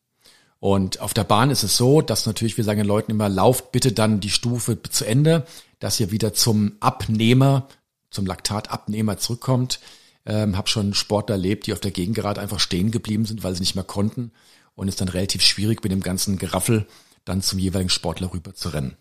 Und 0.61 1.01
auf 1.01 1.13
der 1.13 1.25
Bahn 1.25 1.51
ist 1.51 1.65
es 1.65 1.77
so, 1.77 2.01
dass 2.01 2.27
natürlich 2.27 2.57
wir 2.57 2.65
sagen 2.65 2.79
den 2.79 2.87
Leuten 2.87 3.11
immer, 3.11 3.29
lauft 3.29 3.73
bitte 3.73 3.93
dann 3.93 4.21
die 4.21 4.31
Stufe 4.31 4.81
zu 4.83 5.05
Ende, 5.05 5.45
dass 5.81 6.01
ihr 6.01 6.11
wieder 6.11 6.33
zum 6.33 6.77
Abnehmer, 6.81 7.69
zum 8.11 8.25
Laktatabnehmer 8.25 9.19
zurückkommt. 9.19 9.81
Ähm, 10.25 10.57
hab 10.57 10.71
schon 10.71 10.95
Sportler 10.95 11.35
erlebt, 11.35 11.67
die 11.67 11.75
auf 11.75 11.81
der 11.81 11.91
Gegend 11.91 12.15
gerade 12.15 12.41
einfach 12.41 12.61
stehen 12.61 12.93
geblieben 12.93 13.27
sind, 13.27 13.43
weil 13.43 13.55
sie 13.55 13.61
nicht 13.61 13.75
mehr 13.75 13.85
konnten 13.85 14.33
und 14.75 14.89
ist 14.89 15.01
dann 15.01 15.09
relativ 15.09 15.43
schwierig 15.43 15.83
mit 15.83 15.93
dem 15.93 16.03
ganzen 16.03 16.39
Geraffel 16.39 16.87
dann 17.25 17.43
zum 17.43 17.59
jeweiligen 17.59 17.91
Sportler 17.91 18.33
rüber 18.33 18.55
zu 18.55 18.71
rennen. 18.71 18.97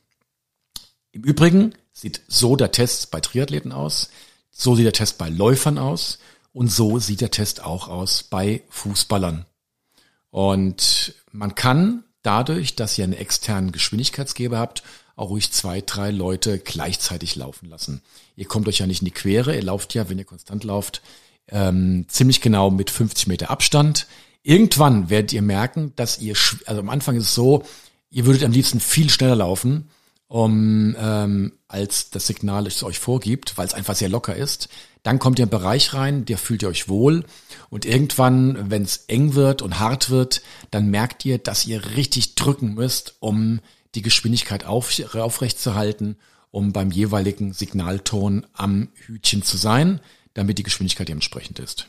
Im 1.12 1.23
Übrigen 1.23 1.75
sieht 1.91 2.21
so 2.27 2.55
der 2.55 2.71
Test 2.71 3.12
bei 3.12 3.21
Triathleten 3.21 3.71
aus, 3.71 4.09
so 4.49 4.75
sieht 4.75 4.86
der 4.86 4.93
Test 4.93 5.17
bei 5.17 5.29
Läufern 5.29 5.77
aus 5.77 6.19
und 6.53 6.69
so 6.69 6.99
sieht 6.99 7.21
der 7.21 7.31
Test 7.31 7.63
auch 7.63 7.88
aus 7.88 8.23
bei 8.23 8.63
Fußballern. 8.69 9.45
Und 10.29 11.13
man 11.31 11.53
kann 11.53 12.03
dadurch, 12.23 12.75
dass 12.75 12.97
ihr 12.97 13.03
einen 13.03 13.13
externen 13.13 13.71
Geschwindigkeitsgeber 13.71 14.57
habt, 14.57 14.83
auch 15.15 15.29
ruhig 15.29 15.51
zwei, 15.51 15.81
drei 15.81 16.09
Leute 16.09 16.57
gleichzeitig 16.57 17.36
laufen 17.36 17.69
lassen. 17.69 18.01
Ihr 18.36 18.45
kommt 18.45 18.67
euch 18.67 18.79
ja 18.79 18.88
nicht 18.88 19.01
in 19.01 19.05
die 19.05 19.12
Quere, 19.12 19.55
ihr 19.55 19.62
lauft 19.62 19.93
ja, 19.93 20.09
wenn 20.09 20.17
ihr 20.17 20.25
konstant 20.25 20.63
lauft, 20.63 21.01
ähm, 21.47 22.05
ziemlich 22.07 22.41
genau 22.41 22.71
mit 22.71 22.89
50 22.89 23.27
Meter 23.27 23.49
Abstand. 23.51 24.07
Irgendwann 24.43 25.10
werdet 25.10 25.32
ihr 25.32 25.41
merken, 25.41 25.93
dass 25.95 26.19
ihr, 26.19 26.36
also 26.65 26.82
am 26.82 26.89
Anfang 26.89 27.15
ist 27.15 27.23
es 27.23 27.36
so, 27.36 27.63
ihr 28.10 28.25
würdet 28.25 28.43
am 28.43 28.51
liebsten 28.51 28.82
viel 28.82 29.10
schneller 29.10 29.38
laufen, 29.38 29.89
um 30.27 30.95
ähm, 30.99 31.53
als 31.67 32.10
das 32.10 32.27
Signal 32.27 32.67
es 32.67 32.84
euch 32.84 32.99
vorgibt, 32.99 33.58
weil 33.58 33.65
es 33.65 33.73
einfach 33.73 33.95
sehr 33.95 34.10
locker 34.10 34.36
ist. 34.36 34.67
Dann 35.01 35.19
kommt 35.19 35.39
ihr 35.39 35.43
in 35.43 35.51
einen 35.51 35.62
Bereich 35.62 35.93
rein, 35.93 36.25
der 36.25 36.38
fühlt 36.38 36.62
ihr 36.62 36.67
euch 36.67 36.89
wohl. 36.89 37.23
Und 37.69 37.86
irgendwann, 37.86 38.69
wenn 38.69 38.84
es 38.84 39.06
eng 39.08 39.34
wird 39.36 39.62
und 39.62 39.79
hart 39.79 40.10
wird, 40.10 40.41
dann 40.71 40.88
merkt 40.88 41.23
ihr, 41.23 41.38
dass 41.38 41.65
ihr 41.65 41.95
richtig 41.95 42.36
drücken 42.36 42.73
müsst, 42.73 43.15
um 43.19 43.60
die 43.95 44.01
Geschwindigkeit 44.01 44.65
auf, 44.65 44.91
aufrecht 45.15 45.60
zu 45.60 45.75
halten, 45.75 46.17
um 46.51 46.73
beim 46.73 46.91
jeweiligen 46.91 47.53
Signalton 47.53 48.45
am 48.53 48.89
Hütchen 49.06 49.43
zu 49.43 49.58
sein, 49.58 49.99
damit 50.34 50.58
die 50.58 50.63
Geschwindigkeit 50.63 51.08
dementsprechend 51.08 51.60
ist. 51.60 51.88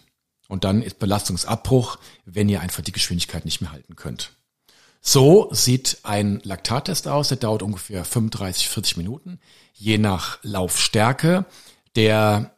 Und 0.55 0.63
dann 0.63 0.83
ist 0.83 1.01
Belastungsabbruch, 1.01 1.99
wenn 2.27 2.49
ihr 2.49 2.61
einfach 2.61 2.85
die 2.85 2.93
Geschwindigkeit 2.93 3.45
nicht 3.45 3.61
mehr 3.61 3.73
halten 3.73 3.97
könnt. 3.97 4.31
So 5.01 5.49
sieht 5.51 5.99
ein 6.05 6.41
Laktattest 6.45 7.09
aus. 7.09 7.27
Der 7.27 7.39
dauert 7.39 7.65
ungefähr 7.65 8.05
35, 8.05 8.69
40 8.69 8.97
Minuten, 8.97 9.41
je 9.73 9.99
nach 9.99 10.39
Laufstärke. 10.43 11.45
Der, 11.97 12.55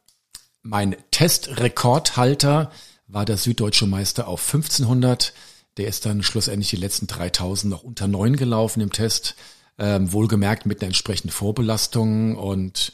mein 0.60 0.94
Testrekordhalter 1.10 2.70
war 3.06 3.24
der 3.24 3.38
süddeutsche 3.38 3.86
Meister 3.86 4.28
auf 4.28 4.44
1500. 4.44 5.32
Der 5.78 5.88
ist 5.88 6.04
dann 6.04 6.22
schlussendlich 6.22 6.68
die 6.68 6.76
letzten 6.76 7.06
3000 7.06 7.70
noch 7.70 7.82
unter 7.82 8.08
neun 8.08 8.36
gelaufen 8.36 8.82
im 8.82 8.92
Test. 8.92 9.36
Ähm, 9.78 10.12
wohlgemerkt 10.12 10.66
mit 10.66 10.82
einer 10.82 10.88
entsprechenden 10.88 11.32
Vorbelastung. 11.32 12.36
Und 12.36 12.92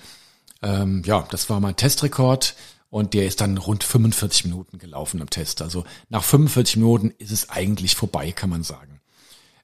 ähm, 0.63 1.03
ja, 1.05 1.27
das 1.29 1.51
war 1.51 1.59
mein 1.59 1.75
Testrekord. 1.75 2.55
Und 2.93 3.15
der 3.15 3.27
ist 3.27 3.41
dann 3.41 3.57
rund 3.57 3.85
45 3.85 4.45
Minuten 4.45 4.79
gelaufen 4.79 5.23
im 5.23 5.31
Test. 5.31 5.63
Also 5.63 5.85
nach 6.11 6.23
45 6.23 6.77
Minuten 6.77 7.15
ist 7.17 7.31
es 7.31 7.49
eigentlich 7.49 7.97
vorbei, 7.97 8.33
kann 8.33 8.51
man 8.51 8.65
sagen. 8.65 9.01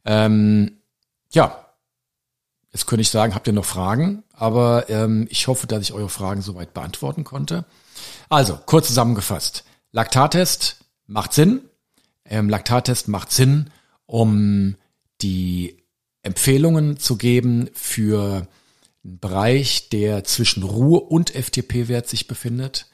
Ähm, 0.07 0.79
ja, 1.31 1.67
jetzt 2.73 2.87
könnte 2.87 3.03
ich 3.03 3.11
sagen, 3.11 3.35
habt 3.35 3.47
ihr 3.47 3.53
noch 3.53 3.67
Fragen? 3.67 4.23
Aber 4.33 4.89
ähm, 4.89 5.27
ich 5.29 5.47
hoffe, 5.47 5.67
dass 5.67 5.83
ich 5.83 5.93
eure 5.93 6.09
Fragen 6.09 6.41
soweit 6.41 6.73
beantworten 6.73 7.23
konnte. 7.23 7.67
Also, 8.31 8.59
kurz 8.65 8.87
zusammengefasst. 8.87 9.65
Laktattest 9.93 10.79
macht 11.07 11.35
Sinn. 11.35 11.61
Ähm, 12.25 12.49
Laktattest 12.49 13.09
macht 13.09 13.31
Sinn, 13.31 13.69
um 14.07 14.77
die 15.21 15.83
Empfehlungen 16.23 16.99
zu 16.99 17.19
geben 17.19 17.69
für 17.75 18.49
einen 19.05 19.19
Bereich, 19.21 19.91
der 19.91 20.25
zwischen 20.25 20.63
Ruhe 20.63 21.01
und 21.01 21.29
FTP-Wert 21.29 22.09
sich 22.09 22.27
befindet. 22.27 22.88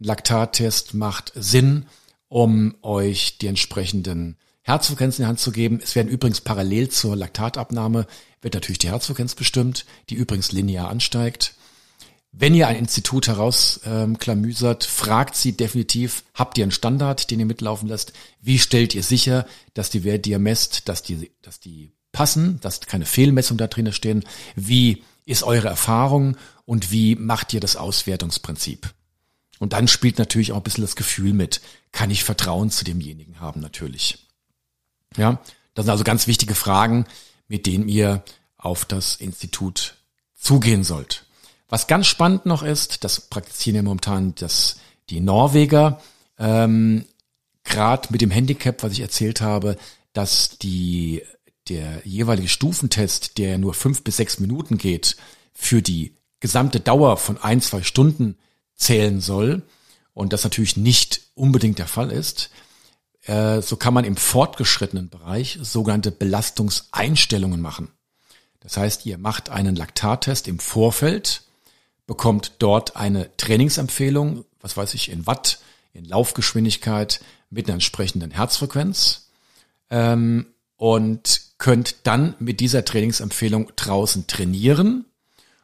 Laktattest 0.00 0.94
macht 0.94 1.32
Sinn, 1.36 1.86
um 2.28 2.74
euch 2.82 3.38
die 3.38 3.46
entsprechenden 3.46 4.36
Herzfrequenzen 4.62 5.22
in 5.22 5.26
die 5.26 5.28
Hand 5.28 5.40
zu 5.40 5.52
geben. 5.52 5.80
Es 5.82 5.94
werden 5.94 6.08
übrigens 6.08 6.40
parallel 6.40 6.88
zur 6.88 7.16
Laktatabnahme 7.16 8.06
wird 8.42 8.54
natürlich 8.54 8.78
die 8.78 8.88
Herzfrequenz 8.88 9.34
bestimmt, 9.34 9.84
die 10.08 10.14
übrigens 10.14 10.52
linear 10.52 10.88
ansteigt. 10.88 11.54
Wenn 12.32 12.54
ihr 12.54 12.68
ein 12.68 12.76
Institut 12.76 13.26
herausklamüsert, 13.26 14.84
ähm, 14.84 14.90
fragt 14.90 15.34
sie 15.34 15.56
definitiv, 15.56 16.22
habt 16.34 16.56
ihr 16.56 16.64
einen 16.64 16.70
Standard, 16.70 17.30
den 17.30 17.40
ihr 17.40 17.46
mitlaufen 17.46 17.88
lasst? 17.88 18.12
Wie 18.40 18.58
stellt 18.58 18.94
ihr 18.94 19.02
sicher, 19.02 19.46
dass 19.74 19.90
die 19.90 20.04
Werte, 20.04 20.20
die 20.20 20.30
ihr 20.30 20.38
messt, 20.38 20.88
dass 20.88 21.02
die, 21.02 21.32
dass 21.42 21.58
die 21.58 21.92
passen, 22.12 22.60
dass 22.60 22.80
keine 22.80 23.04
Fehlmessungen 23.04 23.58
da 23.58 23.66
drin 23.66 23.92
stehen? 23.92 24.24
Wie 24.54 25.02
ist 25.26 25.42
eure 25.42 25.68
Erfahrung 25.68 26.36
und 26.64 26.92
wie 26.92 27.16
macht 27.16 27.52
ihr 27.52 27.60
das 27.60 27.74
Auswertungsprinzip? 27.74 28.94
Und 29.60 29.74
dann 29.74 29.88
spielt 29.88 30.18
natürlich 30.18 30.52
auch 30.52 30.56
ein 30.56 30.62
bisschen 30.62 30.82
das 30.82 30.96
Gefühl 30.96 31.34
mit. 31.34 31.60
Kann 31.92 32.10
ich 32.10 32.24
Vertrauen 32.24 32.70
zu 32.70 32.82
demjenigen 32.82 33.40
haben, 33.40 33.60
natürlich. 33.60 34.26
Ja, 35.16 35.40
das 35.74 35.84
sind 35.84 35.90
also 35.90 36.02
ganz 36.02 36.26
wichtige 36.26 36.54
Fragen, 36.54 37.04
mit 37.46 37.66
denen 37.66 37.88
ihr 37.88 38.24
auf 38.56 38.84
das 38.86 39.16
Institut 39.16 39.96
zugehen 40.34 40.82
sollt. 40.82 41.26
Was 41.68 41.86
ganz 41.86 42.06
spannend 42.06 42.46
noch 42.46 42.62
ist, 42.62 43.04
das 43.04 43.20
praktizieren 43.20 43.76
ja 43.76 43.82
momentan 43.82 44.34
das, 44.34 44.80
die 45.10 45.20
Norweger, 45.20 46.00
ähm, 46.38 47.04
gerade 47.62 48.08
mit 48.10 48.22
dem 48.22 48.30
Handicap, 48.30 48.82
was 48.82 48.92
ich 48.92 49.00
erzählt 49.00 49.42
habe, 49.42 49.76
dass 50.14 50.56
die, 50.58 51.22
der 51.68 52.00
jeweilige 52.06 52.48
Stufentest, 52.48 53.36
der 53.36 53.58
nur 53.58 53.74
fünf 53.74 54.02
bis 54.04 54.16
sechs 54.16 54.40
Minuten 54.40 54.78
geht, 54.78 55.16
für 55.52 55.82
die 55.82 56.16
gesamte 56.40 56.80
Dauer 56.80 57.18
von 57.18 57.36
ein, 57.36 57.60
zwei 57.60 57.82
Stunden 57.82 58.38
zählen 58.80 59.20
soll 59.20 59.62
und 60.14 60.32
das 60.32 60.44
natürlich 60.44 60.76
nicht 60.76 61.20
unbedingt 61.34 61.78
der 61.78 61.86
Fall 61.86 62.10
ist, 62.10 62.50
äh, 63.24 63.60
so 63.60 63.76
kann 63.76 63.94
man 63.94 64.04
im 64.04 64.16
fortgeschrittenen 64.16 65.08
Bereich 65.10 65.58
sogenannte 65.62 66.10
Belastungseinstellungen 66.10 67.60
machen. 67.60 67.88
Das 68.60 68.76
heißt, 68.76 69.06
ihr 69.06 69.18
macht 69.18 69.48
einen 69.48 69.76
Laktattest 69.76 70.48
im 70.48 70.58
Vorfeld, 70.58 71.42
bekommt 72.06 72.54
dort 72.58 72.96
eine 72.96 73.34
Trainingsempfehlung, 73.36 74.44
was 74.60 74.76
weiß 74.76 74.94
ich, 74.94 75.10
in 75.10 75.26
Watt, 75.26 75.60
in 75.92 76.04
Laufgeschwindigkeit 76.04 77.20
mit 77.50 77.66
einer 77.66 77.74
entsprechenden 77.74 78.30
Herzfrequenz 78.30 79.28
ähm, 79.90 80.46
und 80.76 81.42
könnt 81.58 82.06
dann 82.06 82.34
mit 82.38 82.60
dieser 82.60 82.84
Trainingsempfehlung 82.84 83.72
draußen 83.76 84.26
trainieren. 84.26 85.04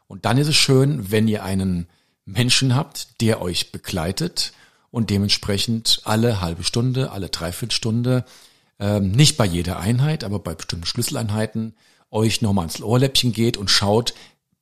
Und 0.07 0.25
dann 0.25 0.39
ist 0.39 0.49
es 0.49 0.57
schön, 0.57 1.11
wenn 1.11 1.27
ihr 1.27 1.43
einen 1.43 1.89
Menschen 2.27 2.75
habt, 2.75 3.21
der 3.23 3.41
euch 3.41 3.73
begleitet 3.73 4.53
und 4.91 5.11
dementsprechend 5.11 6.03
alle 6.05 6.41
halbe 6.41 6.65
Stunde, 6.65 7.11
alle 7.13 7.29
Dreiviertelstunde, 7.29 8.25
ähm, 8.79 9.13
nicht 9.13 9.37
bei 9.37 9.47
jeder 9.47 9.79
Einheit, 9.79 10.25
aber 10.25 10.39
bei 10.39 10.55
bestimmten 10.55 10.87
Schlüsseleinheiten 10.87 11.75
euch 12.11 12.43
nochmal 12.43 12.65
ins 12.65 12.83
Ohrläppchen 12.83 13.33
geht 13.33 13.57
und 13.57 13.71
schaut, 13.71 14.15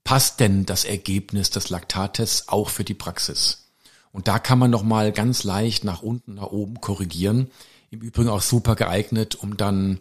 passt 0.04 0.40
denn 0.40 0.66
das 0.66 0.84
Ergebnis 0.84 1.50
des 1.50 1.70
Laktattests 1.70 2.48
auch 2.48 2.68
für 2.68 2.84
die 2.84 2.94
Praxis? 2.94 3.72
Und 4.12 4.28
da 4.28 4.38
kann 4.38 4.58
man 4.58 4.70
nochmal 4.70 5.10
ganz 5.10 5.42
leicht 5.42 5.82
nach 5.82 6.02
unten, 6.02 6.34
nach 6.34 6.52
oben 6.52 6.80
korrigieren. 6.80 7.50
Im 7.90 8.00
Übrigen 8.00 8.28
auch 8.28 8.42
super 8.42 8.76
geeignet, 8.76 9.34
um 9.34 9.56
dann 9.56 9.98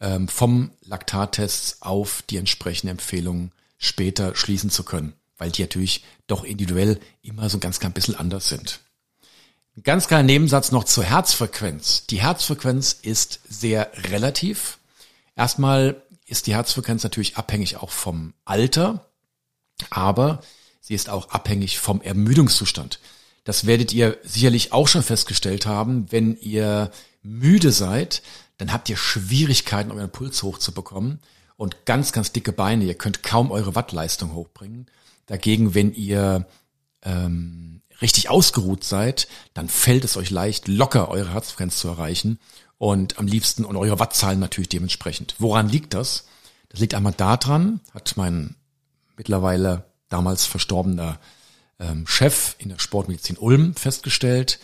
ähm, 0.00 0.28
vom 0.28 0.70
Laktattest 0.82 1.82
auf 1.82 2.22
die 2.30 2.36
entsprechende 2.36 2.92
Empfehlung 2.92 3.50
später 3.78 4.36
schließen 4.36 4.70
zu 4.70 4.84
können, 4.84 5.14
weil 5.38 5.50
die 5.50 5.62
natürlich 5.62 6.04
doch 6.26 6.44
individuell 6.44 7.00
immer 7.22 7.48
so 7.48 7.58
ein 7.58 7.60
ganz 7.60 7.80
klein 7.80 7.92
bisschen 7.92 8.14
anders 8.14 8.48
sind. 8.48 8.80
Ein 9.76 9.82
ganz 9.82 10.08
kleiner 10.08 10.22
Nebensatz 10.22 10.72
noch 10.72 10.84
zur 10.84 11.04
Herzfrequenz. 11.04 12.06
Die 12.06 12.22
Herzfrequenz 12.22 12.94
ist 13.02 13.40
sehr 13.48 13.90
relativ. 14.10 14.78
Erstmal 15.34 16.02
ist 16.24 16.46
die 16.46 16.54
Herzfrequenz 16.54 17.02
natürlich 17.02 17.36
abhängig 17.36 17.76
auch 17.76 17.90
vom 17.90 18.32
Alter, 18.44 19.06
aber 19.90 20.40
sie 20.80 20.94
ist 20.94 21.10
auch 21.10 21.28
abhängig 21.28 21.78
vom 21.78 22.00
Ermüdungszustand. 22.00 23.00
Das 23.44 23.66
werdet 23.66 23.92
ihr 23.92 24.18
sicherlich 24.24 24.72
auch 24.72 24.88
schon 24.88 25.02
festgestellt 25.02 25.66
haben, 25.66 26.10
wenn 26.10 26.36
ihr 26.38 26.90
müde 27.22 27.70
seid, 27.70 28.22
dann 28.58 28.72
habt 28.72 28.88
ihr 28.88 28.96
Schwierigkeiten, 28.96 29.90
euren 29.90 30.10
Puls 30.10 30.42
hochzubekommen 30.42 31.20
und 31.56 31.84
ganz, 31.84 32.12
ganz 32.12 32.32
dicke 32.32 32.52
Beine. 32.52 32.84
Ihr 32.84 32.94
könnt 32.94 33.22
kaum 33.22 33.50
eure 33.50 33.74
Wattleistung 33.74 34.32
hochbringen. 34.34 34.86
Dagegen, 35.26 35.74
wenn 35.74 35.92
ihr 35.92 36.46
ähm, 37.02 37.82
richtig 38.00 38.28
ausgeruht 38.28 38.84
seid, 38.84 39.28
dann 39.54 39.68
fällt 39.68 40.04
es 40.04 40.16
euch 40.16 40.30
leicht, 40.30 40.68
locker 40.68 41.08
eure 41.08 41.32
Herzfrequenz 41.32 41.76
zu 41.78 41.88
erreichen 41.88 42.38
und 42.78 43.18
am 43.18 43.26
liebsten 43.26 43.64
und 43.64 43.76
eure 43.76 43.98
Wattzahlen 43.98 44.38
natürlich 44.38 44.68
dementsprechend. 44.68 45.34
Woran 45.38 45.68
liegt 45.68 45.94
das? 45.94 46.26
Das 46.68 46.80
liegt 46.80 46.94
einmal 46.94 47.14
daran, 47.14 47.80
hat 47.94 48.16
mein 48.16 48.56
mittlerweile 49.16 49.84
damals 50.08 50.46
verstorbener 50.46 51.18
ähm, 51.78 52.06
Chef 52.06 52.54
in 52.58 52.68
der 52.68 52.78
Sportmedizin 52.78 53.38
Ulm 53.38 53.74
festgestellt, 53.74 54.58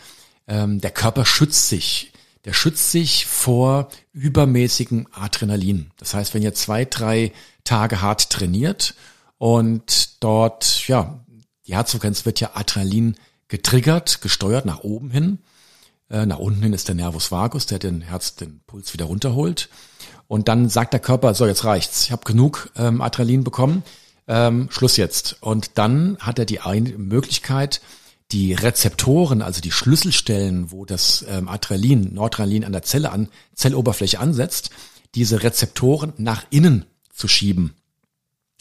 ähm, 0.47 0.81
der 0.81 0.91
Körper 0.91 1.25
schützt 1.25 1.69
sich. 1.69 2.11
Der 2.45 2.53
schützt 2.53 2.91
sich 2.91 3.25
vor 3.25 3.89
übermäßigem 4.11 5.07
Adrenalin. 5.13 5.91
Das 5.97 6.13
heißt, 6.13 6.33
wenn 6.33 6.43
ihr 6.43 6.53
zwei, 6.53 6.83
drei 6.83 7.31
Tage 7.63 8.01
hart 8.01 8.29
trainiert 8.29 8.95
und 9.43 10.23
dort, 10.23 10.87
ja, 10.87 11.19
die 11.67 11.75
Herzfrequenz 11.75 12.25
wird 12.25 12.39
ja 12.39 12.51
Adrenalin 12.53 13.17
getriggert, 13.49 14.21
gesteuert 14.21 14.65
nach 14.65 14.85
oben 14.85 15.11
hin. 15.11 15.39
Äh, 16.09 16.25
nach 16.25 16.39
unten 16.39 16.63
hin 16.63 16.71
ist 16.71 16.87
der 16.87 16.95
Nervus 16.95 17.29
vagus, 17.29 17.65
der 17.65 17.77
den 17.77 17.99
Herz 17.99 18.35
den 18.35 18.61
Puls 18.67 18.93
wieder 18.93 19.03
runterholt. 19.03 19.67
Und 20.29 20.47
dann 20.47 20.69
sagt 20.69 20.93
der 20.93 21.01
Körper, 21.01 21.33
so 21.33 21.45
jetzt 21.45 21.65
reicht's, 21.65 22.05
ich 22.05 22.13
habe 22.13 22.23
genug 22.23 22.71
ähm, 22.77 23.01
Adrenalin 23.01 23.43
bekommen, 23.43 23.83
ähm, 24.29 24.69
Schluss 24.71 24.95
jetzt. 24.95 25.35
Und 25.41 25.77
dann 25.77 26.17
hat 26.19 26.39
er 26.39 26.45
die 26.45 26.61
Möglichkeit, 26.95 27.81
die 28.31 28.53
Rezeptoren, 28.53 29.41
also 29.41 29.59
die 29.59 29.73
Schlüsselstellen, 29.73 30.71
wo 30.71 30.85
das 30.85 31.25
ähm, 31.27 31.49
Adrenalin, 31.49 32.13
Nordadrenalin 32.13 32.63
an 32.63 32.71
der 32.71 32.83
Zelle 32.83 33.11
an 33.11 33.27
Zelloberfläche 33.55 34.21
ansetzt, 34.21 34.69
diese 35.15 35.43
Rezeptoren 35.43 36.13
nach 36.15 36.45
innen 36.49 36.85
zu 37.13 37.27
schieben. 37.27 37.73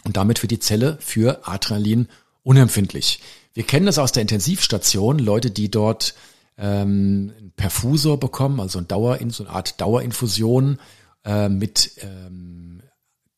Und 0.04 0.16
damit 0.16 0.42
wird 0.42 0.50
die 0.50 0.58
Zelle 0.58 0.98
für 1.00 1.46
Adrenalin 1.46 2.08
unempfindlich. 2.42 3.20
Wir 3.54 3.64
kennen 3.64 3.86
das 3.86 3.98
aus 3.98 4.12
der 4.12 4.22
Intensivstation, 4.22 5.18
Leute, 5.18 5.50
die 5.50 5.70
dort 5.70 6.14
ähm, 6.58 7.32
einen 7.38 7.52
Perfusor 7.56 8.18
bekommen, 8.18 8.60
also 8.60 8.78
ein 8.78 8.88
Dauer, 8.88 9.18
so 9.28 9.44
eine 9.44 9.52
Art 9.52 9.80
Dauerinfusion 9.80 10.78
äh, 11.24 11.48
mit 11.48 11.92
ähm, 12.00 12.82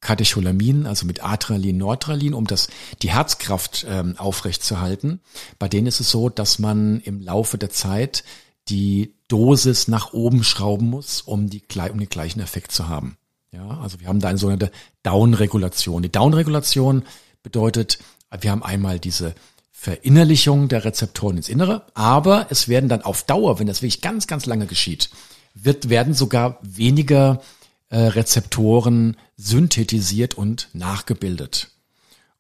Katecholamin, 0.00 0.86
also 0.86 1.06
mit 1.06 1.24
Adrenalin, 1.24 1.78
Nortralin, 1.78 2.34
um 2.34 2.46
das, 2.46 2.68
die 3.02 3.10
Herzkraft 3.10 3.86
ähm, 3.88 4.16
aufrechtzuerhalten. 4.18 5.20
Bei 5.58 5.68
denen 5.68 5.86
ist 5.86 6.00
es 6.00 6.10
so, 6.10 6.28
dass 6.28 6.58
man 6.58 7.00
im 7.00 7.20
Laufe 7.20 7.58
der 7.58 7.70
Zeit 7.70 8.22
die 8.68 9.14
Dosis 9.28 9.88
nach 9.88 10.12
oben 10.12 10.44
schrauben 10.44 10.88
muss, 10.90 11.22
um, 11.22 11.48
die, 11.48 11.62
um 11.90 11.98
den 11.98 12.08
gleichen 12.08 12.40
Effekt 12.40 12.72
zu 12.72 12.88
haben. 12.88 13.16
Ja, 13.54 13.78
also 13.80 14.00
wir 14.00 14.08
haben 14.08 14.20
da 14.20 14.28
eine 14.28 14.38
sogenannte 14.38 14.72
Downregulation. 15.04 16.02
Die 16.02 16.10
Downregulation 16.10 17.04
bedeutet, 17.42 17.98
wir 18.40 18.50
haben 18.50 18.64
einmal 18.64 18.98
diese 18.98 19.34
Verinnerlichung 19.70 20.68
der 20.68 20.84
Rezeptoren 20.84 21.36
ins 21.36 21.48
Innere, 21.48 21.86
aber 21.94 22.46
es 22.50 22.68
werden 22.68 22.88
dann 22.88 23.02
auf 23.02 23.22
Dauer, 23.22 23.58
wenn 23.58 23.66
das 23.66 23.82
wirklich 23.82 24.00
ganz, 24.00 24.26
ganz 24.26 24.46
lange 24.46 24.66
geschieht, 24.66 25.10
wird, 25.54 25.88
werden 25.88 26.14
sogar 26.14 26.58
weniger 26.62 27.42
äh, 27.90 27.98
Rezeptoren 27.98 29.16
synthetisiert 29.36 30.34
und 30.34 30.68
nachgebildet. 30.72 31.70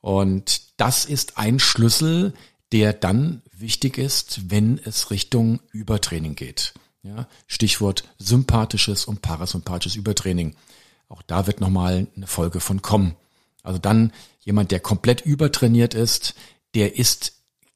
Und 0.00 0.62
das 0.78 1.04
ist 1.04 1.38
ein 1.38 1.60
Schlüssel, 1.60 2.34
der 2.72 2.92
dann 2.92 3.42
wichtig 3.56 3.98
ist, 3.98 4.50
wenn 4.50 4.80
es 4.84 5.10
Richtung 5.10 5.60
Übertraining 5.70 6.34
geht. 6.34 6.74
Ja, 7.02 7.28
Stichwort 7.46 8.04
sympathisches 8.18 9.04
und 9.04 9.22
parasympathisches 9.22 9.96
Übertraining. 9.96 10.56
Auch 11.08 11.22
da 11.22 11.46
wird 11.46 11.60
nochmal 11.60 12.06
eine 12.16 12.26
Folge 12.26 12.60
von 12.60 12.82
kommen. 12.82 13.16
Also 13.62 13.78
dann 13.78 14.12
jemand, 14.40 14.70
der 14.70 14.80
komplett 14.80 15.22
übertrainiert 15.22 15.94
ist, 15.94 16.34
der 16.74 16.96
ist 16.96 17.34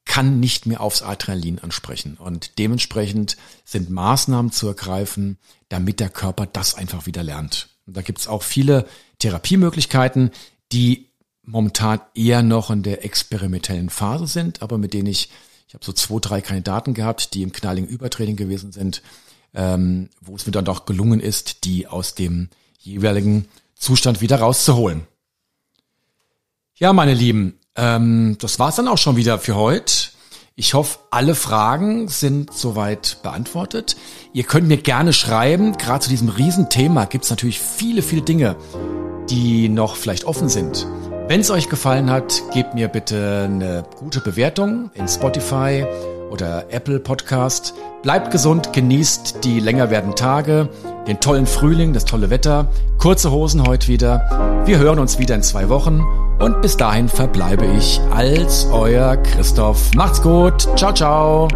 kann 0.08 0.40
nicht 0.40 0.66
mehr 0.66 0.80
aufs 0.80 1.02
Adrenalin 1.02 1.60
ansprechen. 1.60 2.16
Und 2.16 2.58
dementsprechend 2.58 3.36
sind 3.64 3.90
Maßnahmen 3.90 4.50
zu 4.50 4.66
ergreifen, 4.66 5.38
damit 5.68 6.00
der 6.00 6.08
Körper 6.08 6.46
das 6.46 6.74
einfach 6.74 7.06
wieder 7.06 7.22
lernt. 7.22 7.68
Und 7.86 7.96
da 7.96 8.02
gibt 8.02 8.18
es 8.18 8.26
auch 8.26 8.42
viele 8.42 8.86
Therapiemöglichkeiten, 9.18 10.30
die 10.72 11.10
momentan 11.42 12.00
eher 12.14 12.42
noch 12.42 12.70
in 12.70 12.82
der 12.82 13.04
experimentellen 13.04 13.90
Phase 13.90 14.26
sind, 14.26 14.62
aber 14.62 14.78
mit 14.78 14.94
denen 14.94 15.06
ich, 15.06 15.30
ich 15.68 15.74
habe 15.74 15.84
so 15.84 15.92
zwei, 15.92 16.18
drei 16.20 16.40
Kandidaten 16.40 16.94
gehabt, 16.94 17.34
die 17.34 17.42
im 17.42 17.52
knalligen 17.52 17.88
Übertraining 17.88 18.36
gewesen 18.36 18.72
sind, 18.72 19.02
ähm, 19.54 20.08
wo 20.20 20.36
es 20.36 20.46
mir 20.46 20.52
dann 20.52 20.64
doch 20.64 20.86
gelungen 20.86 21.20
ist, 21.20 21.64
die 21.64 21.86
aus 21.86 22.14
dem 22.14 22.48
jeweiligen 22.78 23.48
Zustand 23.74 24.20
wieder 24.20 24.38
rauszuholen. 24.38 25.06
Ja, 26.74 26.92
meine 26.92 27.14
Lieben, 27.14 27.58
ähm, 27.76 28.36
das 28.40 28.58
war's 28.58 28.76
dann 28.76 28.88
auch 28.88 28.98
schon 28.98 29.16
wieder 29.16 29.38
für 29.38 29.56
heute. 29.56 29.92
Ich 30.54 30.74
hoffe, 30.74 30.98
alle 31.10 31.36
Fragen 31.36 32.08
sind 32.08 32.52
soweit 32.52 33.18
beantwortet. 33.22 33.96
Ihr 34.32 34.42
könnt 34.42 34.66
mir 34.66 34.76
gerne 34.78 35.12
schreiben. 35.12 35.78
Gerade 35.78 36.00
zu 36.00 36.10
diesem 36.10 36.28
Riesenthema 36.28 37.04
gibt's 37.04 37.30
natürlich 37.30 37.60
viele, 37.60 38.02
viele 38.02 38.22
Dinge, 38.22 38.56
die 39.30 39.68
noch 39.68 39.94
vielleicht 39.94 40.24
offen 40.24 40.48
sind. 40.48 40.86
Wenn 41.28 41.40
es 41.40 41.50
euch 41.50 41.68
gefallen 41.68 42.10
hat, 42.10 42.42
gebt 42.52 42.74
mir 42.74 42.88
bitte 42.88 43.44
eine 43.44 43.84
gute 43.96 44.20
Bewertung 44.20 44.90
in 44.94 45.06
Spotify 45.06 45.86
oder 46.30 46.72
Apple 46.72 47.00
Podcast. 47.00 47.74
Bleibt 48.02 48.30
gesund, 48.30 48.72
genießt 48.72 49.44
die 49.44 49.60
länger 49.60 49.90
werdenden 49.90 50.16
Tage, 50.16 50.70
den 51.08 51.20
tollen 51.20 51.46
Frühling, 51.46 51.94
das 51.94 52.04
tolle 52.04 52.30
Wetter. 52.30 52.68
Kurze 52.98 53.30
Hosen 53.30 53.66
heute 53.66 53.88
wieder. 53.88 54.62
Wir 54.66 54.78
hören 54.78 54.98
uns 54.98 55.18
wieder 55.18 55.34
in 55.34 55.42
zwei 55.42 55.70
Wochen 55.70 56.04
und 56.38 56.60
bis 56.60 56.76
dahin 56.76 57.08
verbleibe 57.08 57.64
ich 57.64 58.00
als 58.10 58.68
euer 58.70 59.16
Christoph. 59.16 59.94
Macht's 59.94 60.20
gut. 60.22 60.68
Ciao, 60.76 60.92
ciao. 60.92 61.48